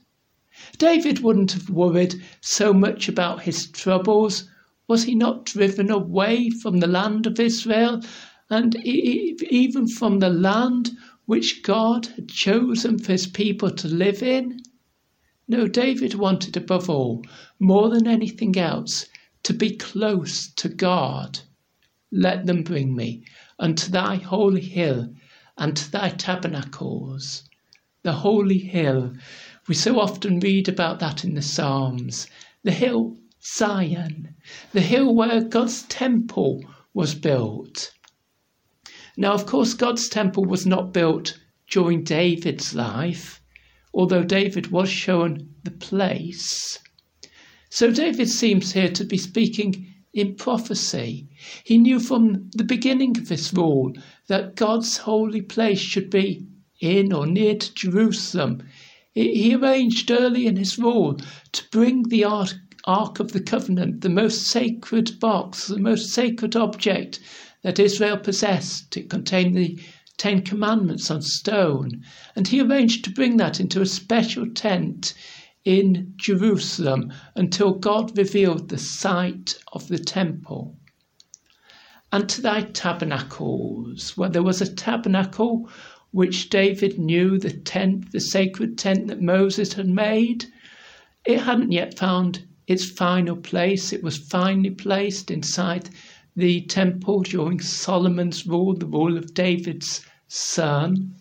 David 0.77 1.21
wouldn't 1.21 1.53
have 1.53 1.71
worried 1.71 2.23
so 2.43 2.75
much 2.75 3.09
about 3.09 3.43
his 3.43 3.67
troubles. 3.69 4.45
Was 4.87 5.05
he 5.05 5.15
not 5.15 5.47
driven 5.47 5.91
away 5.91 6.51
from 6.51 6.81
the 6.81 6.87
land 6.87 7.27
of 7.27 7.41
Israel? 7.41 8.03
And 8.51 8.77
even 8.85 9.89
from 9.89 10.19
the 10.19 10.29
land 10.29 10.91
which 11.31 11.63
God 11.63 12.07
had 12.07 12.29
chosen 12.29 12.99
for 12.99 13.13
his 13.13 13.29
people 13.29 13.71
to 13.71 13.87
live 13.87 14.21
in? 14.21 14.61
No, 15.47 15.69
David 15.69 16.15
wanted 16.15 16.57
above 16.57 16.91
all, 16.91 17.25
more 17.61 17.89
than 17.89 18.09
anything 18.09 18.59
else, 18.59 19.07
to 19.45 19.55
be 19.55 19.77
close 19.77 20.53
to 20.55 20.69
God. 20.69 21.39
Let 22.11 22.47
them 22.47 22.65
bring 22.65 22.97
me 22.97 23.23
unto 23.61 23.93
thy 23.93 24.17
holy 24.17 24.61
hill 24.61 25.15
and 25.57 25.77
to 25.77 25.89
thy 25.93 26.09
tabernacles. 26.09 27.45
The 28.03 28.15
holy 28.27 28.59
hill, 28.59 29.15
we 29.69 29.77
so 29.77 30.01
often 30.01 30.41
read 30.41 30.69
about 30.69 30.99
that 30.99 31.25
in 31.25 31.35
the 31.35 31.43
Psalms. 31.43 32.27
The 32.65 32.73
hill 32.73 33.17
Zion, 33.41 34.35
the 34.73 34.81
hill 34.81 35.15
where 35.15 35.45
God's 35.45 35.85
temple 35.85 36.65
was 36.93 37.15
built. 37.15 37.93
Now, 39.21 39.35
of 39.35 39.45
course, 39.45 39.75
God's 39.75 40.09
temple 40.09 40.47
was 40.47 40.65
not 40.65 40.95
built 40.95 41.39
during 41.69 42.05
David's 42.05 42.75
life, 42.75 43.43
although 43.93 44.25
David 44.25 44.69
was 44.69 44.89
shown 44.89 45.47
the 45.63 45.73
place. 45.73 46.79
So 47.69 47.91
David 47.91 48.31
seems 48.31 48.73
here 48.73 48.89
to 48.89 49.05
be 49.05 49.19
speaking 49.19 49.93
in 50.15 50.37
prophecy. 50.37 51.29
He 51.65 51.77
knew 51.77 52.01
from 52.01 52.49
the 52.55 52.65
beginning 52.65 53.19
of 53.19 53.29
his 53.29 53.53
rule 53.53 53.93
that 54.29 54.57
God's 54.57 54.97
holy 54.97 55.43
place 55.43 55.81
should 55.81 56.09
be 56.09 56.47
in 56.81 57.13
or 57.13 57.27
near 57.27 57.57
to 57.57 57.75
Jerusalem. 57.75 58.63
He 59.13 59.55
arranged 59.55 60.11
early 60.11 60.47
in 60.47 60.57
his 60.57 60.79
rule 60.79 61.19
to 61.53 61.63
bring 61.71 62.05
the 62.05 62.25
Ark 62.25 63.21
of 63.21 63.33
the 63.33 63.43
Covenant, 63.43 64.01
the 64.01 64.09
most 64.09 64.47
sacred 64.47 65.21
box, 65.21 65.67
the 65.67 65.79
most 65.79 66.09
sacred 66.09 66.57
object 66.57 67.21
that 67.63 67.79
Israel 67.79 68.17
possessed. 68.17 68.97
It 68.97 69.11
contained 69.11 69.57
the 69.57 69.79
Ten 70.17 70.43
Commandments 70.43 71.11
on 71.11 71.23
stone, 71.23 72.05
and 72.37 72.47
he 72.47 72.61
arranged 72.61 73.05
to 73.05 73.11
bring 73.11 73.37
that 73.39 73.61
into 73.61 73.81
a 73.81 73.87
special 73.87 74.47
tent 74.53 75.15
in 75.65 76.13
Jerusalem 76.17 77.13
until 77.37 77.73
God 77.73 78.17
revealed 78.17 78.69
the 78.69 78.79
site 78.79 79.59
of 79.73 79.89
the 79.89 79.99
temple. 79.99 80.77
And 82.13 82.29
to 82.29 82.41
thy 82.41 82.63
tabernacles, 82.63 84.17
where 84.17 84.29
there 84.29 84.43
was 84.43 84.61
a 84.61 84.75
tabernacle 84.75 85.69
which 86.11 86.51
David 86.51 86.99
knew, 86.99 87.39
the 87.39 87.53
tent, 87.53 88.11
the 88.11 88.21
sacred 88.21 88.77
tent 88.77 89.07
that 89.07 89.23
Moses 89.23 89.75
had 89.75 89.89
made, 89.89 90.47
it 91.25 91.41
hadn't 91.41 91.73
yet 91.73 91.99
found 91.99 92.47
its 92.67 92.91
final 92.91 93.37
place. 93.37 93.93
It 93.93 94.03
was 94.03 94.19
finally 94.19 94.71
placed 94.71 95.31
inside 95.31 95.91
the 96.37 96.61
temple 96.63 97.23
during 97.23 97.61
Solomon's 97.61 98.47
rule, 98.47 98.75
the 98.75 98.87
rule 98.87 99.17
of 99.17 99.35
David's 99.35 100.05
son. 100.29 101.15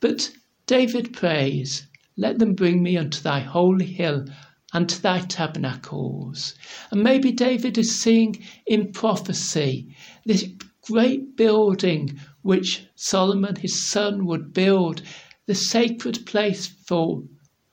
But 0.00 0.30
David 0.66 1.12
prays, 1.12 1.86
Let 2.16 2.38
them 2.38 2.54
bring 2.54 2.82
me 2.82 2.96
unto 2.96 3.20
thy 3.20 3.40
holy 3.40 3.86
hill 3.86 4.26
and 4.72 4.88
to 4.88 5.02
thy 5.02 5.20
tabernacles. 5.20 6.54
And 6.90 7.02
maybe 7.02 7.32
David 7.32 7.78
is 7.78 8.00
seeing 8.00 8.44
in 8.66 8.92
prophecy 8.92 9.96
this 10.24 10.44
great 10.82 11.36
building 11.36 12.20
which 12.42 12.84
Solomon 12.94 13.56
his 13.56 13.90
son 13.90 14.26
would 14.26 14.52
build, 14.52 15.02
the 15.46 15.54
sacred 15.54 16.24
place 16.26 16.66
for 16.66 17.22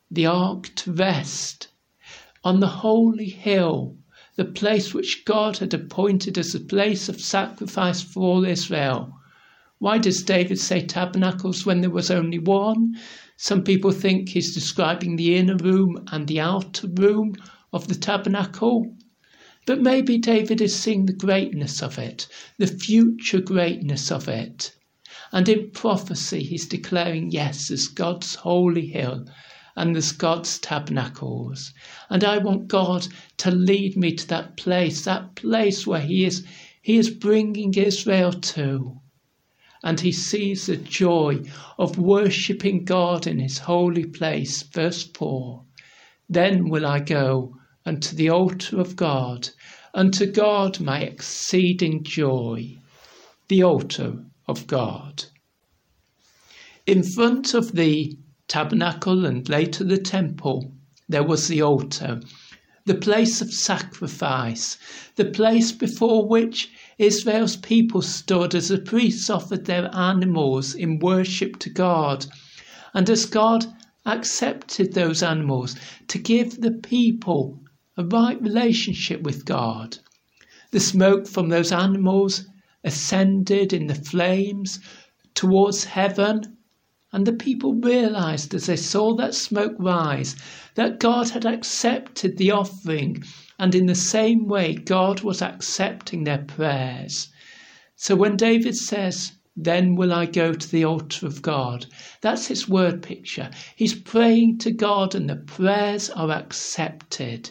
the 0.09 0.25
ark 0.25 0.71
to 0.75 0.93
rest 0.93 1.67
on 2.43 2.59
the 2.59 2.67
holy 2.67 3.29
hill 3.29 3.97
the 4.35 4.45
place 4.45 4.93
which 4.93 5.23
God 5.25 5.57
had 5.57 5.73
appointed 5.73 6.37
as 6.37 6.53
a 6.53 6.59
place 6.59 7.07
of 7.07 7.21
sacrifice 7.21 8.01
for 8.01 8.21
all 8.21 8.45
Israel. 8.45 9.13
Why 9.79 9.97
does 9.97 10.23
David 10.23 10.59
say 10.59 10.85
tabernacles 10.85 11.65
when 11.65 11.81
there 11.81 11.89
was 11.89 12.11
only 12.11 12.39
one? 12.39 12.95
Some 13.37 13.63
people 13.63 13.91
think 13.91 14.29
he's 14.29 14.53
describing 14.53 15.15
the 15.15 15.35
inner 15.35 15.57
room 15.57 16.05
and 16.11 16.27
the 16.27 16.39
outer 16.39 16.87
room 16.87 17.35
of 17.71 17.87
the 17.87 17.95
tabernacle. 17.95 18.95
But 19.65 19.81
maybe 19.81 20.17
David 20.17 20.61
is 20.61 20.75
seeing 20.75 21.05
the 21.05 21.13
greatness 21.13 21.81
of 21.81 21.97
it, 21.97 22.27
the 22.57 22.67
future 22.67 23.41
greatness 23.41 24.11
of 24.11 24.27
it. 24.27 24.73
And 25.31 25.49
in 25.49 25.71
prophecy, 25.71 26.43
he's 26.43 26.67
declaring, 26.67 27.31
yes, 27.31 27.71
as 27.71 27.87
God's 27.87 28.35
holy 28.35 28.87
hill, 28.87 29.25
and 29.75 29.95
there's 29.95 30.11
God's 30.11 30.59
tabernacles. 30.59 31.73
And 32.09 32.23
I 32.23 32.37
want 32.37 32.67
God 32.67 33.07
to 33.37 33.51
lead 33.51 33.97
me 33.97 34.13
to 34.15 34.27
that 34.27 34.57
place, 34.57 35.03
that 35.05 35.35
place 35.35 35.85
where 35.85 36.01
He 36.01 36.25
is, 36.25 36.45
He 36.81 36.97
is 36.97 37.09
bringing 37.09 37.73
Israel 37.73 38.31
to. 38.31 38.99
And 39.85 39.99
he 39.99 40.11
sees 40.11 40.65
the 40.65 40.77
joy 40.77 41.43
of 41.77 41.99
worshipping 41.99 42.85
God 42.85 43.27
in 43.27 43.37
his 43.37 43.59
holy 43.59 44.05
place. 44.05 44.63
Verse 44.63 45.03
4 45.03 45.61
Then 46.27 46.69
will 46.69 46.87
I 46.87 47.01
go 47.01 47.55
unto 47.85 48.15
the 48.15 48.31
altar 48.31 48.79
of 48.79 48.95
God, 48.95 49.49
unto 49.93 50.25
God 50.25 50.79
my 50.79 51.01
exceeding 51.01 52.03
joy. 52.03 52.79
The 53.47 53.61
altar 53.61 54.25
of 54.47 54.65
God. 54.65 55.25
In 56.87 57.03
front 57.03 57.53
of 57.53 57.73
the 57.73 58.17
tabernacle 58.47 59.25
and 59.25 59.49
later 59.49 59.83
the 59.83 59.97
temple, 59.97 60.71
there 61.09 61.23
was 61.23 61.47
the 61.47 61.61
altar, 61.61 62.21
the 62.85 62.95
place 62.95 63.41
of 63.41 63.51
sacrifice, 63.51 64.77
the 65.15 65.25
place 65.25 65.71
before 65.71 66.27
which 66.27 66.69
Israel's 66.99 67.55
people 67.55 68.01
stood 68.01 68.53
as 68.53 68.67
the 68.67 68.77
priests 68.77 69.29
offered 69.29 69.65
their 69.65 69.93
animals 69.95 70.75
in 70.75 70.99
worship 70.99 71.57
to 71.59 71.69
God. 71.69 72.27
And 72.93 73.09
as 73.09 73.25
God 73.25 73.65
accepted 74.05 74.93
those 74.93 75.23
animals 75.23 75.75
to 76.09 76.19
give 76.19 76.61
the 76.61 76.71
people 76.71 77.59
a 77.97 78.03
right 78.03 78.39
relationship 78.41 79.21
with 79.23 79.45
God, 79.45 79.97
the 80.71 80.79
smoke 80.79 81.27
from 81.27 81.49
those 81.49 81.71
animals 81.71 82.45
ascended 82.83 83.73
in 83.73 83.87
the 83.87 83.95
flames 83.95 84.79
towards 85.33 85.85
heaven 85.85 86.54
and 87.15 87.25
the 87.25 87.31
people 87.31 87.73
realized 87.75 88.53
as 88.53 88.65
they 88.65 88.75
saw 88.75 89.15
that 89.15 89.33
smoke 89.33 89.73
rise 89.79 90.35
that 90.73 90.99
God 90.99 91.29
had 91.29 91.45
accepted 91.45 92.35
the 92.35 92.51
offering, 92.51 93.23
and 93.57 93.73
in 93.73 93.85
the 93.85 93.95
same 93.95 94.49
way, 94.49 94.73
God 94.73 95.21
was 95.21 95.41
accepting 95.41 96.25
their 96.25 96.39
prayers. 96.39 97.29
So 97.95 98.17
when 98.17 98.35
David 98.35 98.75
says, 98.75 99.31
then 99.55 99.95
will 99.95 100.11
I 100.11 100.25
go 100.25 100.51
to 100.51 100.69
the 100.69 100.83
altar 100.83 101.25
of 101.25 101.41
God. 101.41 101.85
That's 102.19 102.47
his 102.47 102.67
word 102.67 103.01
picture. 103.01 103.49
He's 103.77 103.95
praying 103.95 104.57
to 104.57 104.71
God 104.71 105.15
and 105.15 105.29
the 105.29 105.37
prayers 105.37 106.09
are 106.09 106.31
accepted. 106.31 107.49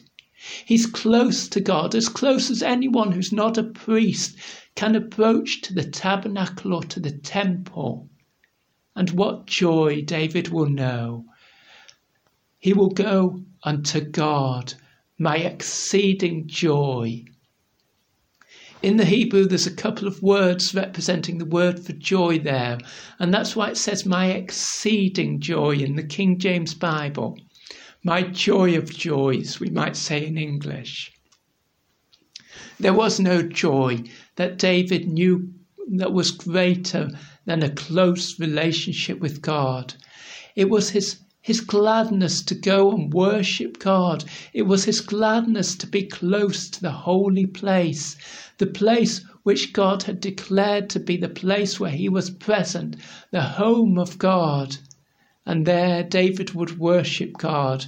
He's 0.66 0.84
close 0.84 1.48
to 1.48 1.62
God, 1.62 1.94
as 1.94 2.10
close 2.10 2.50
as 2.50 2.62
anyone 2.62 3.12
who's 3.12 3.32
not 3.32 3.56
a 3.56 3.62
priest 3.62 4.36
can 4.74 4.94
approach 4.94 5.62
to 5.62 5.72
the 5.72 5.84
tabernacle 5.84 6.74
or 6.74 6.82
to 6.82 7.00
the 7.00 7.12
temple. 7.12 8.10
And 8.96 9.10
what 9.10 9.46
joy 9.46 10.02
David 10.02 10.48
will 10.48 10.68
know. 10.68 11.24
He 12.58 12.72
will 12.72 12.90
go 12.90 13.42
unto 13.62 14.00
God, 14.00 14.74
my 15.18 15.36
exceeding 15.36 16.46
joy. 16.46 17.24
In 18.82 18.96
the 18.98 19.04
Hebrew, 19.04 19.46
there's 19.46 19.66
a 19.66 19.74
couple 19.74 20.06
of 20.06 20.22
words 20.22 20.74
representing 20.74 21.38
the 21.38 21.46
word 21.46 21.84
for 21.84 21.92
joy 21.94 22.38
there, 22.38 22.78
and 23.18 23.32
that's 23.32 23.56
why 23.56 23.70
it 23.70 23.78
says 23.78 24.04
my 24.04 24.26
exceeding 24.32 25.40
joy 25.40 25.76
in 25.76 25.96
the 25.96 26.02
King 26.02 26.38
James 26.38 26.74
Bible. 26.74 27.38
My 28.02 28.22
joy 28.22 28.76
of 28.76 28.94
joys, 28.94 29.58
we 29.58 29.70
might 29.70 29.96
say 29.96 30.26
in 30.26 30.36
English. 30.36 31.10
There 32.78 32.92
was 32.92 33.18
no 33.18 33.42
joy 33.42 34.02
that 34.36 34.58
David 34.58 35.08
knew 35.08 35.52
that 35.92 36.12
was 36.12 36.30
greater 36.30 37.08
than 37.44 37.62
a 37.62 37.70
close 37.70 38.38
relationship 38.40 39.20
with 39.20 39.42
God. 39.42 39.94
It 40.56 40.70
was 40.70 40.90
his 40.90 41.18
his 41.42 41.60
gladness 41.60 42.42
to 42.42 42.54
go 42.54 42.90
and 42.90 43.12
worship 43.12 43.78
God. 43.78 44.24
It 44.54 44.62
was 44.62 44.84
his 44.84 45.02
gladness 45.02 45.76
to 45.76 45.86
be 45.86 46.04
close 46.04 46.70
to 46.70 46.80
the 46.80 46.90
holy 46.90 47.44
place, 47.44 48.16
the 48.56 48.66
place 48.66 49.22
which 49.42 49.74
God 49.74 50.04
had 50.04 50.20
declared 50.20 50.88
to 50.88 51.00
be 51.00 51.18
the 51.18 51.28
place 51.28 51.78
where 51.78 51.90
he 51.90 52.08
was 52.08 52.30
present, 52.30 52.96
the 53.30 53.42
home 53.42 53.98
of 53.98 54.16
God. 54.16 54.78
And 55.44 55.66
there 55.66 56.02
David 56.02 56.54
would 56.54 56.78
worship 56.78 57.34
God, 57.36 57.84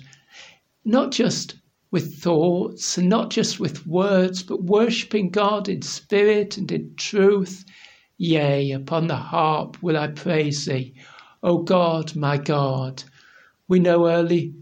not 0.84 1.12
just 1.12 1.54
with 1.90 2.20
thoughts 2.20 2.98
and 2.98 3.08
not 3.08 3.30
just 3.30 3.58
with 3.58 3.86
words, 3.86 4.42
but 4.42 4.64
worshipping 4.64 5.30
God 5.30 5.66
in 5.66 5.80
spirit 5.80 6.58
and 6.58 6.70
in 6.70 6.94
truth. 6.96 7.64
Yea, 8.18 8.72
upon 8.72 9.08
the 9.08 9.16
harp 9.16 9.82
will 9.82 9.96
I 9.96 10.08
praise 10.08 10.66
thee, 10.66 10.94
O 11.42 11.58
God, 11.58 12.16
my 12.16 12.38
God. 12.38 13.04
We 13.68 13.80
know 13.80 14.08
early 14.08 14.54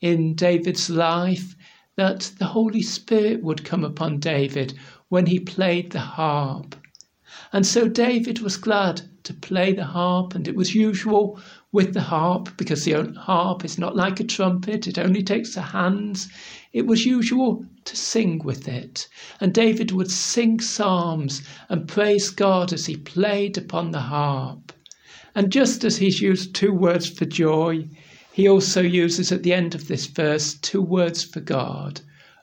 in 0.00 0.34
David's 0.34 0.90
life 0.90 1.56
that 1.96 2.32
the 2.38 2.46
Holy 2.46 2.82
Spirit 2.82 3.42
would 3.42 3.64
come 3.64 3.84
upon 3.84 4.20
David 4.20 4.74
when 5.08 5.26
he 5.26 5.40
played 5.40 5.92
the 5.92 6.00
harp. 6.00 6.76
And 7.52 7.66
so 7.66 7.88
David 7.88 8.38
was 8.40 8.56
glad 8.56 9.02
to 9.24 9.34
play 9.34 9.72
the 9.72 9.84
harp, 9.84 10.34
and 10.34 10.46
it 10.46 10.54
was 10.54 10.74
usual 10.74 11.40
with 11.72 11.94
the 11.94 12.00
harp, 12.00 12.56
because 12.56 12.84
the 12.84 13.12
harp 13.18 13.64
is 13.64 13.78
not 13.78 13.96
like 13.96 14.20
a 14.20 14.24
trumpet, 14.24 14.86
it 14.86 14.98
only 14.98 15.22
takes 15.22 15.54
the 15.54 15.60
hands. 15.60 16.28
It 16.72 16.86
was 16.86 17.04
usual 17.04 17.64
to 17.84 17.96
sing 17.96 18.40
with 18.44 18.68
it, 18.68 19.08
and 19.40 19.52
David 19.52 19.90
would 19.90 20.10
sing 20.10 20.60
psalms 20.60 21.42
and 21.68 21.88
praise 21.88 22.30
God 22.30 22.72
as 22.72 22.86
he 22.86 22.96
played 22.96 23.58
upon 23.58 23.90
the 23.90 24.00
harp. 24.00 24.72
And 25.34 25.52
just 25.52 25.84
as 25.84 25.96
he's 25.96 26.20
used 26.20 26.54
two 26.54 26.72
words 26.72 27.08
for 27.08 27.24
joy, 27.24 27.88
he 28.32 28.48
also 28.48 28.80
uses 28.80 29.32
at 29.32 29.42
the 29.42 29.52
end 29.52 29.74
of 29.74 29.88
this 29.88 30.06
verse 30.06 30.54
two 30.54 30.82
words 30.82 31.24
for 31.24 31.40
God. 31.40 32.00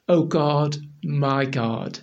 O 0.09 0.23
God, 0.23 0.77
my 1.03 1.45
God. 1.45 1.99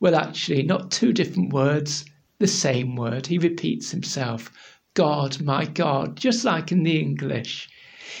Well, 0.00 0.14
actually, 0.14 0.62
not 0.62 0.90
two 0.90 1.12
different 1.12 1.52
words, 1.52 2.04
the 2.38 2.46
same 2.46 2.96
word. 2.96 3.26
He 3.26 3.38
repeats 3.38 3.90
himself. 3.90 4.50
God, 4.94 5.40
my 5.42 5.64
God, 5.64 6.16
just 6.16 6.44
like 6.44 6.70
in 6.72 6.82
the 6.82 6.98
English. 6.98 7.68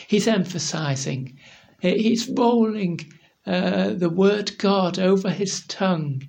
He's 0.08 0.26
emphasizing, 0.26 1.38
he's 1.80 2.28
rolling 2.28 3.00
uh, 3.46 3.90
the 3.90 4.08
word 4.08 4.56
God 4.58 4.98
over 4.98 5.30
his 5.30 5.66
tongue, 5.66 6.22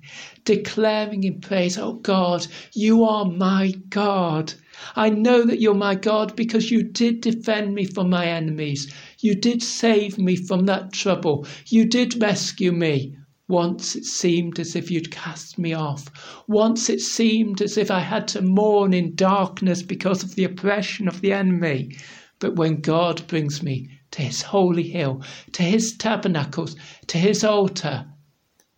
declaring 0.44 1.24
in 1.24 1.40
praise, 1.40 1.78
Oh 1.78 1.94
God, 1.94 2.46
you 2.74 3.04
are 3.04 3.24
my 3.24 3.72
God. 3.88 4.52
I 4.94 5.08
know 5.08 5.42
that 5.44 5.60
you're 5.60 5.74
my 5.74 5.94
God 5.94 6.36
because 6.36 6.70
you 6.70 6.82
did 6.82 7.22
defend 7.22 7.74
me 7.74 7.86
from 7.86 8.10
my 8.10 8.26
enemies. 8.26 8.92
You 9.20 9.34
did 9.34 9.62
save 9.62 10.18
me 10.18 10.36
from 10.36 10.66
that 10.66 10.92
trouble. 10.92 11.46
You 11.66 11.86
did 11.86 12.20
rescue 12.22 12.72
me. 12.72 13.16
Once 13.48 13.94
it 13.94 14.04
seemed 14.04 14.58
as 14.58 14.74
if 14.74 14.90
you'd 14.90 15.12
cast 15.12 15.56
me 15.56 15.72
off. 15.72 16.44
Once 16.48 16.90
it 16.90 17.00
seemed 17.00 17.62
as 17.62 17.78
if 17.78 17.90
I 17.92 18.00
had 18.00 18.26
to 18.28 18.42
mourn 18.42 18.92
in 18.92 19.14
darkness 19.14 19.82
because 19.82 20.24
of 20.24 20.34
the 20.34 20.42
oppression 20.42 21.06
of 21.06 21.20
the 21.20 21.32
enemy. 21.32 21.96
But 22.40 22.56
when 22.56 22.80
God 22.80 23.24
brings 23.28 23.62
me 23.62 23.88
to 24.10 24.22
his 24.22 24.42
holy 24.42 24.88
hill, 24.88 25.22
to 25.52 25.62
his 25.62 25.96
tabernacles, 25.96 26.74
to 27.06 27.18
his 27.18 27.44
altar, 27.44 28.06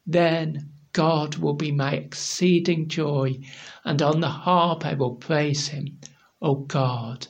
then 0.07 0.71
God 0.93 1.37
will 1.37 1.55
be 1.55 1.73
my 1.73 1.93
exceeding 1.93 2.89
joy, 2.89 3.41
and 3.85 4.03
on 4.03 4.21
the 4.21 4.29
harp 4.29 4.85
I 4.85 4.95
will 4.95 5.15
praise 5.15 5.69
him. 5.69 5.99
O 6.43 6.57
God, 6.57 7.27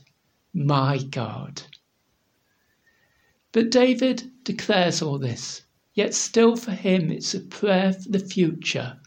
my 0.52 0.98
God. 0.98 1.62
But 3.52 3.70
David 3.70 4.30
declares 4.42 5.02
all 5.02 5.18
this 5.18 5.62
Yet 5.98 6.14
still 6.14 6.54
for 6.54 6.70
him 6.70 7.10
it's 7.10 7.34
a 7.34 7.40
prayer 7.40 7.92
for 7.92 8.08
the 8.08 8.20
future. 8.20 9.00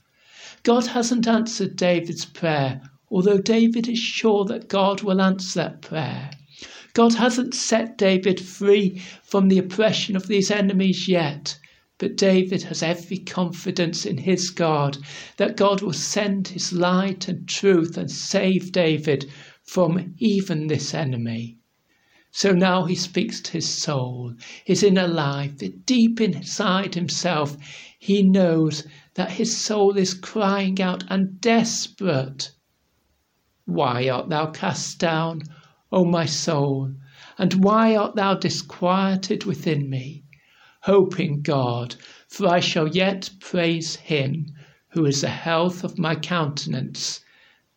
God 0.63 0.87
hasn't 0.87 1.25
answered 1.25 1.77
David's 1.77 2.25
prayer, 2.25 2.81
although 3.09 3.37
David 3.37 3.87
is 3.87 3.97
sure 3.97 4.43
that 4.43 4.67
God 4.67 5.01
will 5.01 5.21
answer 5.21 5.61
that 5.61 5.81
prayer. 5.81 6.31
God 6.91 7.13
hasn't 7.13 7.55
set 7.55 7.97
David 7.97 8.41
free 8.41 9.01
from 9.23 9.47
the 9.47 9.57
oppression 9.57 10.17
of 10.17 10.27
these 10.27 10.51
enemies 10.51 11.07
yet, 11.07 11.57
but 11.97 12.17
David 12.17 12.63
has 12.63 12.83
every 12.83 13.19
confidence 13.19 14.05
in 14.05 14.17
his 14.17 14.49
God 14.49 14.97
that 15.37 15.55
God 15.55 15.81
will 15.81 15.93
send 15.93 16.49
his 16.49 16.73
light 16.73 17.29
and 17.29 17.47
truth 17.47 17.97
and 17.97 18.11
save 18.11 18.73
David 18.73 19.31
from 19.63 20.13
even 20.17 20.67
this 20.67 20.93
enemy. 20.93 21.57
So 22.33 22.53
now 22.53 22.85
he 22.85 22.95
speaks 22.95 23.41
to 23.41 23.51
his 23.51 23.67
soul, 23.67 24.35
his 24.63 24.83
inner 24.83 25.07
life, 25.07 25.57
that 25.57 25.85
deep 25.85 26.21
inside 26.21 26.95
himself. 26.95 27.57
He 27.99 28.23
knows 28.23 28.87
that 29.15 29.31
his 29.31 29.57
soul 29.57 29.97
is 29.97 30.13
crying 30.13 30.81
out 30.81 31.03
and 31.09 31.41
desperate. 31.41 32.51
Why 33.65 34.07
art 34.07 34.29
thou 34.29 34.45
cast 34.47 34.97
down, 34.97 35.41
O 35.91 36.05
my 36.05 36.25
soul? 36.25 36.93
And 37.37 37.65
why 37.65 37.97
art 37.97 38.15
thou 38.15 38.35
disquieted 38.35 39.43
within 39.43 39.89
me? 39.89 40.23
Hope 40.83 41.19
in 41.19 41.41
God, 41.41 41.95
for 42.29 42.47
I 42.47 42.61
shall 42.61 42.87
yet 42.87 43.29
praise 43.41 43.97
him 43.97 44.47
who 44.91 45.05
is 45.05 45.19
the 45.19 45.29
health 45.29 45.83
of 45.83 45.99
my 45.99 46.15
countenance 46.15 47.19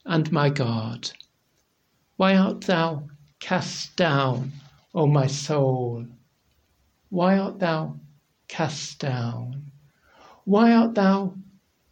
and 0.05 0.31
my 0.31 0.49
God. 0.49 1.11
Why 2.17 2.37
art 2.37 2.63
thou 2.63 3.09
cast 3.45 3.95
down, 3.95 4.51
O 4.95 5.07
my 5.07 5.27
soul? 5.27 6.07
Why 7.11 7.37
art 7.37 7.59
thou 7.59 8.01
cast 8.49 9.01
down? 9.01 9.71
Why 10.45 10.73
art 10.73 10.95
thou 10.95 11.35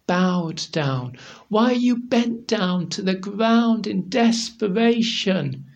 bowed 0.07 0.63
down? 0.73 1.19
Why 1.51 1.73
are 1.73 1.85
you 1.89 1.97
bent 1.99 2.47
down 2.47 2.89
to 2.95 3.03
the 3.03 3.15
ground 3.15 3.87
in 3.87 4.09
desperation? 4.09 5.67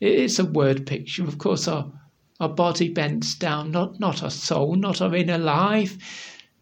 It 0.00 0.12
is 0.12 0.38
a 0.38 0.46
word 0.46 0.86
picture. 0.86 1.24
Of 1.24 1.36
course, 1.36 1.68
our, 1.68 1.92
our 2.40 2.48
body 2.48 2.88
bends 2.88 3.34
down, 3.34 3.70
not, 3.70 4.00
not 4.00 4.22
our 4.22 4.30
soul, 4.30 4.76
not 4.76 5.02
our 5.02 5.14
inner 5.14 5.36
life. 5.36 5.98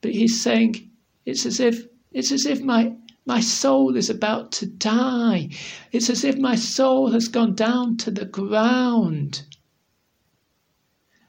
But 0.00 0.10
he's 0.10 0.42
saying 0.42 0.90
it's 1.24 1.46
as 1.46 1.60
if 1.60 1.86
it's 2.10 2.32
as 2.32 2.44
if 2.46 2.60
my 2.62 2.96
my 3.26 3.40
soul 3.40 3.96
is 3.96 4.08
about 4.08 4.52
to 4.52 4.66
die. 4.66 5.50
It's 5.90 6.08
as 6.08 6.22
if 6.22 6.38
my 6.38 6.54
soul 6.54 7.10
has 7.10 7.26
gone 7.26 7.56
down 7.56 7.96
to 7.98 8.10
the 8.12 8.24
ground. 8.24 9.42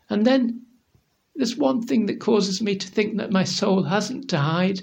And 0.08 0.26
then 0.26 0.62
there's 1.36 1.58
one 1.58 1.82
thing 1.82 2.06
that 2.06 2.20
causes 2.20 2.62
me 2.62 2.76
to 2.76 2.88
think 2.88 3.18
that 3.18 3.32
my 3.32 3.44
soul 3.44 3.84
hasn't 3.84 4.28
died. 4.28 4.82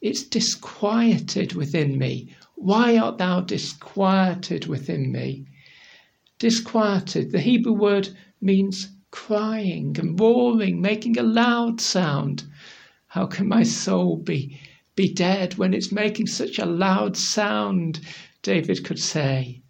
It's 0.00 0.24
disquieted 0.24 1.54
within 1.54 1.96
me. 1.96 2.34
Why 2.56 2.98
art 2.98 3.18
thou 3.18 3.40
disquieted 3.40 4.66
within 4.66 5.12
me? 5.12 5.46
Disquieted, 6.40 7.30
the 7.30 7.40
Hebrew 7.40 7.72
word 7.72 8.08
means 8.40 8.88
crying 9.12 9.96
and 9.98 10.18
roaring, 10.18 10.80
making 10.80 11.18
a 11.18 11.22
loud 11.22 11.80
sound. 11.80 12.44
How 13.06 13.26
can 13.26 13.46
my 13.46 13.62
soul 13.62 14.16
be 14.16 14.58
be 14.98 15.14
dead 15.14 15.54
when 15.54 15.72
it's 15.72 15.92
making 15.92 16.26
such 16.26 16.58
a 16.58 16.66
loud 16.66 17.16
sound, 17.16 18.00
David 18.42 18.84
could 18.84 18.98
say. 18.98 19.62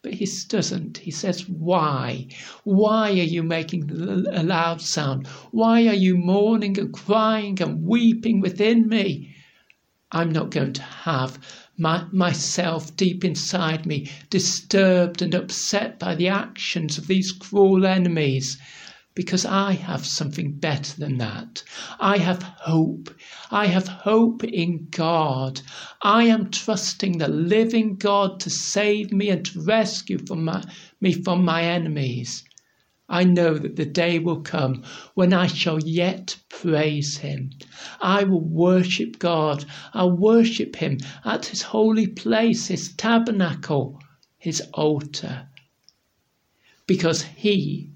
But 0.00 0.14
he 0.14 0.26
doesn't. 0.48 0.96
He 0.96 1.10
says, 1.10 1.46
Why? 1.46 2.28
Why 2.64 3.10
are 3.10 3.30
you 3.34 3.42
making 3.42 3.90
a 3.90 4.42
loud 4.42 4.80
sound? 4.80 5.26
Why 5.50 5.86
are 5.86 6.00
you 6.06 6.16
mourning 6.16 6.78
and 6.78 6.94
crying 6.94 7.60
and 7.60 7.84
weeping 7.84 8.40
within 8.40 8.88
me? 8.88 9.34
I'm 10.12 10.32
not 10.32 10.50
going 10.50 10.72
to 10.72 10.82
have 10.82 11.38
my, 11.76 12.06
myself 12.10 12.96
deep 12.96 13.22
inside 13.22 13.84
me 13.84 14.10
disturbed 14.30 15.20
and 15.20 15.34
upset 15.34 15.98
by 15.98 16.14
the 16.14 16.28
actions 16.28 16.96
of 16.96 17.06
these 17.06 17.32
cruel 17.32 17.84
enemies 17.84 18.56
because 19.14 19.44
I 19.44 19.72
have 19.72 20.06
something 20.06 20.52
better 20.52 20.96
than 20.96 21.18
that. 21.18 21.64
I 21.98 22.18
have 22.18 22.42
hope. 22.42 23.12
I 23.50 23.66
have 23.66 23.88
hope 23.88 24.44
in 24.44 24.86
God. 24.90 25.60
I 26.00 26.24
am 26.24 26.50
trusting 26.50 27.18
the 27.18 27.28
living 27.28 27.96
God 27.96 28.38
to 28.40 28.50
save 28.50 29.12
me 29.12 29.28
and 29.30 29.44
to 29.46 29.62
rescue 29.62 30.18
from 30.18 30.44
my, 30.44 30.62
me 31.00 31.12
from 31.12 31.44
my 31.44 31.64
enemies. 31.64 32.44
I 33.08 33.24
know 33.24 33.58
that 33.58 33.74
the 33.74 33.84
day 33.84 34.20
will 34.20 34.42
come 34.42 34.84
when 35.14 35.32
I 35.32 35.48
shall 35.48 35.80
yet 35.80 36.36
praise 36.48 37.16
Him. 37.16 37.50
I 38.00 38.22
will 38.22 38.44
worship 38.44 39.18
God. 39.18 39.64
I'll 39.92 40.16
worship 40.16 40.76
Him 40.76 40.98
at 41.24 41.46
His 41.46 41.62
holy 41.62 42.06
place, 42.06 42.68
His 42.68 42.94
tabernacle, 42.94 44.00
His 44.38 44.60
altar. 44.72 45.48
Because 46.86 47.22
He 47.22 47.90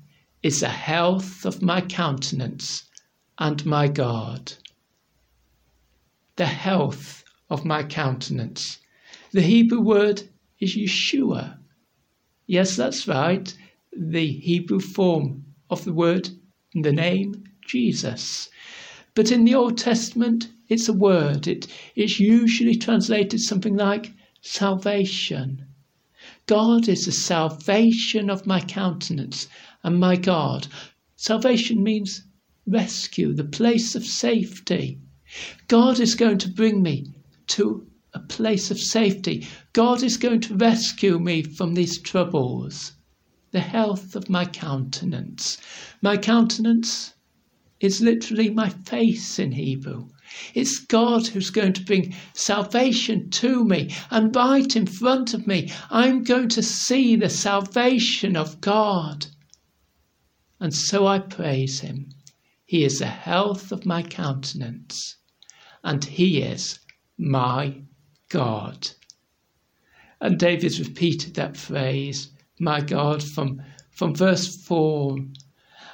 is 0.44 0.60
the 0.60 0.68
health 0.68 1.46
of 1.46 1.62
my 1.62 1.80
countenance 1.80 2.84
and 3.38 3.64
my 3.64 3.88
God. 3.88 4.52
The 6.36 6.44
health 6.44 7.24
of 7.48 7.64
my 7.64 7.82
countenance. 7.82 8.78
The 9.32 9.40
Hebrew 9.40 9.80
word 9.80 10.24
is 10.60 10.76
Yeshua. 10.76 11.56
Yes, 12.46 12.76
that's 12.76 13.08
right. 13.08 13.56
The 13.96 14.26
Hebrew 14.26 14.80
form 14.80 15.46
of 15.70 15.82
the 15.84 15.94
word, 15.94 16.28
the 16.74 16.92
name 16.92 17.44
Jesus. 17.66 18.50
But 19.14 19.30
in 19.30 19.46
the 19.46 19.54
Old 19.54 19.78
Testament, 19.78 20.50
it's 20.68 20.90
a 20.90 20.92
word. 20.92 21.48
It, 21.48 21.68
it's 21.96 22.20
usually 22.20 22.76
translated 22.76 23.40
something 23.40 23.76
like 23.76 24.12
salvation. 24.42 25.64
God 26.46 26.86
is 26.86 27.06
the 27.06 27.12
salvation 27.12 28.28
of 28.28 28.46
my 28.46 28.60
countenance 28.60 29.48
and 29.84 30.00
my 30.00 30.16
God. 30.16 30.66
Salvation 31.14 31.80
means 31.82 32.24
rescue, 32.66 33.32
the 33.32 33.44
place 33.44 33.94
of 33.94 34.04
safety. 34.04 34.98
God 35.68 36.00
is 36.00 36.16
going 36.16 36.38
to 36.38 36.50
bring 36.50 36.82
me 36.82 37.06
to 37.48 37.86
a 38.12 38.18
place 38.18 38.72
of 38.72 38.80
safety. 38.80 39.46
God 39.72 40.02
is 40.02 40.16
going 40.16 40.40
to 40.40 40.56
rescue 40.56 41.20
me 41.20 41.42
from 41.42 41.74
these 41.74 42.00
troubles. 42.00 42.94
The 43.52 43.60
health 43.60 44.16
of 44.16 44.28
my 44.28 44.46
countenance. 44.46 45.58
My 46.02 46.16
countenance, 46.16 47.14
is 47.80 48.00
literally 48.00 48.48
my 48.48 48.70
face 48.70 49.38
in 49.38 49.52
Hebrew. 49.52 50.08
It's 50.54 50.78
God 50.78 51.26
who's 51.26 51.50
going 51.50 51.74
to 51.74 51.84
bring 51.84 52.14
salvation 52.32 53.28
to 53.30 53.62
me, 53.62 53.90
and 54.10 54.34
right 54.34 54.74
in 54.74 54.86
front 54.86 55.34
of 55.34 55.46
me, 55.46 55.70
I'm 55.90 56.22
going 56.22 56.48
to 56.50 56.62
see 56.62 57.14
the 57.14 57.28
salvation 57.28 58.36
of 58.36 58.60
God. 58.62 59.26
And 60.60 60.74
so 60.74 61.06
I 61.06 61.18
praise 61.18 61.80
Him. 61.80 62.10
He 62.64 62.84
is 62.84 62.98
the 62.98 63.06
health 63.06 63.72
of 63.72 63.84
my 63.84 64.02
countenance, 64.02 65.16
and 65.82 66.04
He 66.04 66.42
is 66.42 66.78
my 67.18 67.82
God. 68.28 68.88
And 70.20 70.38
David's 70.38 70.80
repeated 70.80 71.34
that 71.34 71.56
phrase, 71.56 72.30
my 72.58 72.80
God, 72.80 73.22
from, 73.22 73.62
from 73.90 74.14
verse 74.14 74.56
4. 74.64 75.18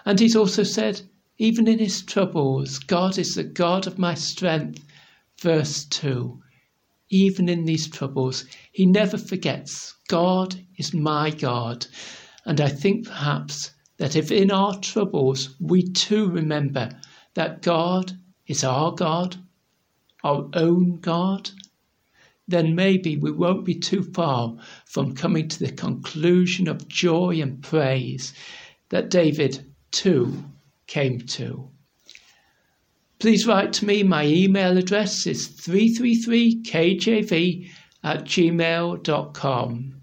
And 0.05 0.20
he's 0.20 0.37
also 0.37 0.62
said, 0.62 1.03
even 1.38 1.66
in 1.66 1.79
his 1.79 2.03
troubles, 2.03 2.79
God 2.79 3.18
is 3.18 3.35
the 3.35 3.44
God 3.44 3.87
of 3.87 3.99
my 3.99 4.14
strength. 4.14 4.85
Verse 5.40 5.85
2. 5.87 6.40
Even 7.09 7.49
in 7.49 7.64
these 7.64 7.88
troubles, 7.88 8.44
he 8.73 8.87
never 8.87 9.18
forgets 9.18 9.94
God 10.09 10.55
is 10.77 10.94
my 10.94 11.31
God. 11.31 11.87
And 12.44 12.61
I 12.61 12.68
think 12.68 13.07
perhaps 13.07 13.70
that 14.00 14.16
if 14.16 14.32
in 14.32 14.50
our 14.50 14.76
troubles 14.80 15.54
we 15.60 15.82
too 15.82 16.30
remember 16.30 16.88
that 17.34 17.60
God 17.60 18.16
is 18.46 18.64
our 18.64 18.92
God, 18.92 19.36
our 20.24 20.48
own 20.54 21.00
God, 21.00 21.50
then 22.48 22.74
maybe 22.74 23.18
we 23.18 23.30
won't 23.30 23.66
be 23.66 23.74
too 23.74 24.02
far 24.02 24.56
from 24.86 25.14
coming 25.14 25.48
to 25.48 25.58
the 25.58 25.70
conclusion 25.70 26.66
of 26.66 26.88
joy 26.88 27.42
and 27.42 27.62
praise 27.62 28.32
that 28.88 29.10
David 29.10 29.66
too 29.90 30.44
came 30.86 31.20
to. 31.20 31.68
Please 33.18 33.46
write 33.46 33.74
to 33.74 33.84
me. 33.84 34.02
My 34.02 34.24
email 34.24 34.78
address 34.78 35.26
is 35.26 35.46
333kjv 35.46 37.68
at 38.02 38.24
gmail.com. 38.24 40.00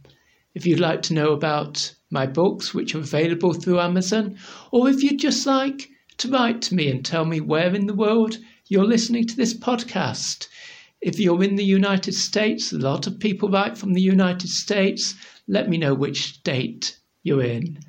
If 0.53 0.67
you'd 0.67 0.79
like 0.79 1.01
to 1.01 1.15
know 1.15 1.31
about 1.31 1.95
my 2.10 2.26
books, 2.26 2.74
which 2.74 2.96
are 2.96 3.00
available 3.00 3.54
through 3.54 3.80
Amazon, 3.80 4.38
or 4.72 4.89
if 4.89 5.04
you'd 5.04 5.20
just 5.20 5.46
like 5.46 5.89
to 6.17 6.30
write 6.30 6.62
to 6.63 6.76
me 6.76 6.89
and 6.89 7.06
tell 7.06 7.26
me 7.26 7.39
where 7.39 7.76
in 7.76 7.86
the 7.86 7.93
world 7.93 8.38
you're 8.67 8.86
listening 8.86 9.28
to 9.28 9.36
this 9.36 9.54
podcast, 9.54 10.48
if 11.02 11.20
you're 11.20 11.43
in 11.43 11.56
the 11.56 11.63
United 11.63 12.13
States, 12.13 12.72
a 12.72 12.78
lot 12.78 13.08
of 13.08 13.20
people 13.20 13.50
write 13.50 13.78
from 13.78 13.93
the 13.93 14.02
United 14.02 14.50
States. 14.50 15.15
Let 15.48 15.70
me 15.70 15.78
know 15.78 15.93
which 15.93 16.34
state 16.34 16.98
you're 17.24 17.43
in. 17.43 17.80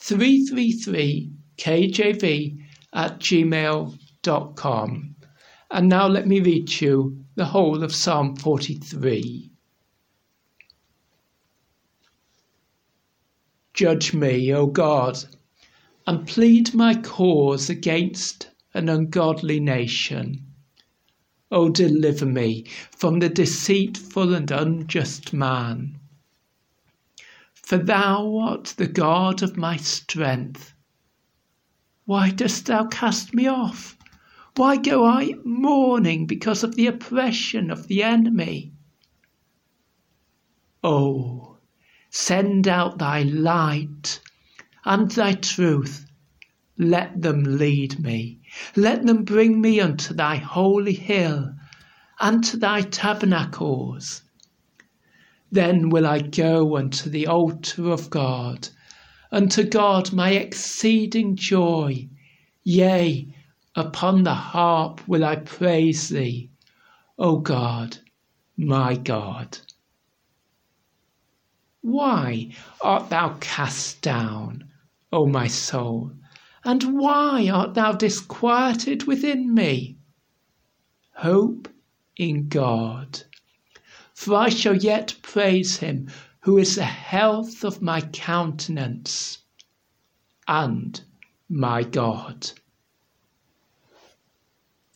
333kjv 0.00 2.58
at 2.94 3.18
gmail.com. 3.18 5.16
And 5.70 5.88
now 5.88 6.06
let 6.06 6.26
me 6.26 6.40
read 6.40 6.80
you 6.80 7.24
the 7.34 7.46
whole 7.46 7.82
of 7.82 7.94
Psalm 7.94 8.36
43. 8.36 9.53
Judge 13.74 14.14
me, 14.14 14.52
O 14.54 14.66
God, 14.66 15.24
and 16.06 16.26
plead 16.26 16.72
my 16.72 16.94
cause 16.94 17.68
against 17.68 18.48
an 18.72 18.88
ungodly 18.88 19.60
nation 19.60 20.54
O 21.50 21.68
deliver 21.68 22.26
me 22.26 22.64
from 22.90 23.20
the 23.20 23.28
deceitful 23.28 24.34
and 24.34 24.50
unjust 24.50 25.32
man. 25.32 26.00
For 27.52 27.78
thou 27.78 28.36
art 28.38 28.74
the 28.76 28.88
God 28.88 29.40
of 29.40 29.56
my 29.56 29.76
strength. 29.76 30.74
Why 32.06 32.30
dost 32.30 32.66
thou 32.66 32.86
cast 32.86 33.34
me 33.34 33.46
off? 33.46 33.96
Why 34.56 34.76
go 34.76 35.04
I 35.04 35.34
mourning 35.44 36.26
because 36.26 36.64
of 36.64 36.74
the 36.74 36.88
oppression 36.88 37.70
of 37.70 37.86
the 37.86 38.02
enemy? 38.02 38.72
Oh, 40.82 41.53
send 42.14 42.68
out 42.68 42.98
thy 42.98 43.22
light 43.22 44.20
and 44.84 45.10
thy 45.10 45.32
truth. 45.32 46.06
Let 46.78 47.20
them 47.20 47.42
lead 47.42 47.98
me 47.98 48.40
let 48.76 49.04
them 49.04 49.24
bring 49.24 49.60
me 49.60 49.80
unto 49.80 50.14
thy 50.14 50.36
holy 50.36 50.92
hill, 50.92 51.56
and 52.20 52.44
to 52.44 52.56
thy 52.56 52.82
tabernacles. 52.82 54.22
Then 55.50 55.88
will 55.88 56.06
I 56.06 56.20
go 56.20 56.76
unto 56.76 57.10
the 57.10 57.26
altar 57.26 57.90
of 57.90 58.10
God, 58.10 58.68
unto 59.32 59.64
God 59.64 60.12
my 60.12 60.30
exceeding 60.30 61.34
joy. 61.34 62.08
Yea, 62.62 63.26
upon 63.74 64.22
the 64.22 64.34
harp 64.34 65.00
will 65.08 65.24
I 65.24 65.34
praise 65.34 66.10
thee, 66.10 66.50
O 67.18 67.38
God, 67.38 67.98
my 68.56 68.94
God. 68.94 69.58
Why 71.86 72.48
art 72.80 73.10
thou 73.10 73.36
cast 73.40 74.00
down, 74.00 74.70
O 75.12 75.26
my 75.26 75.48
soul? 75.48 76.12
And 76.64 76.98
why 76.98 77.50
art 77.50 77.74
thou 77.74 77.92
disquieted 77.92 79.02
within 79.02 79.52
me? 79.52 79.98
Hope 81.16 81.68
in 82.16 82.48
God. 82.48 83.24
For 84.14 84.34
I 84.34 84.48
shall 84.48 84.76
yet 84.76 85.16
praise 85.20 85.76
him 85.76 86.08
who 86.40 86.56
is 86.56 86.76
the 86.76 86.84
health 86.84 87.62
of 87.62 87.82
my 87.82 88.00
countenance 88.00 89.40
and 90.48 91.02
my 91.50 91.82
God. 91.82 92.50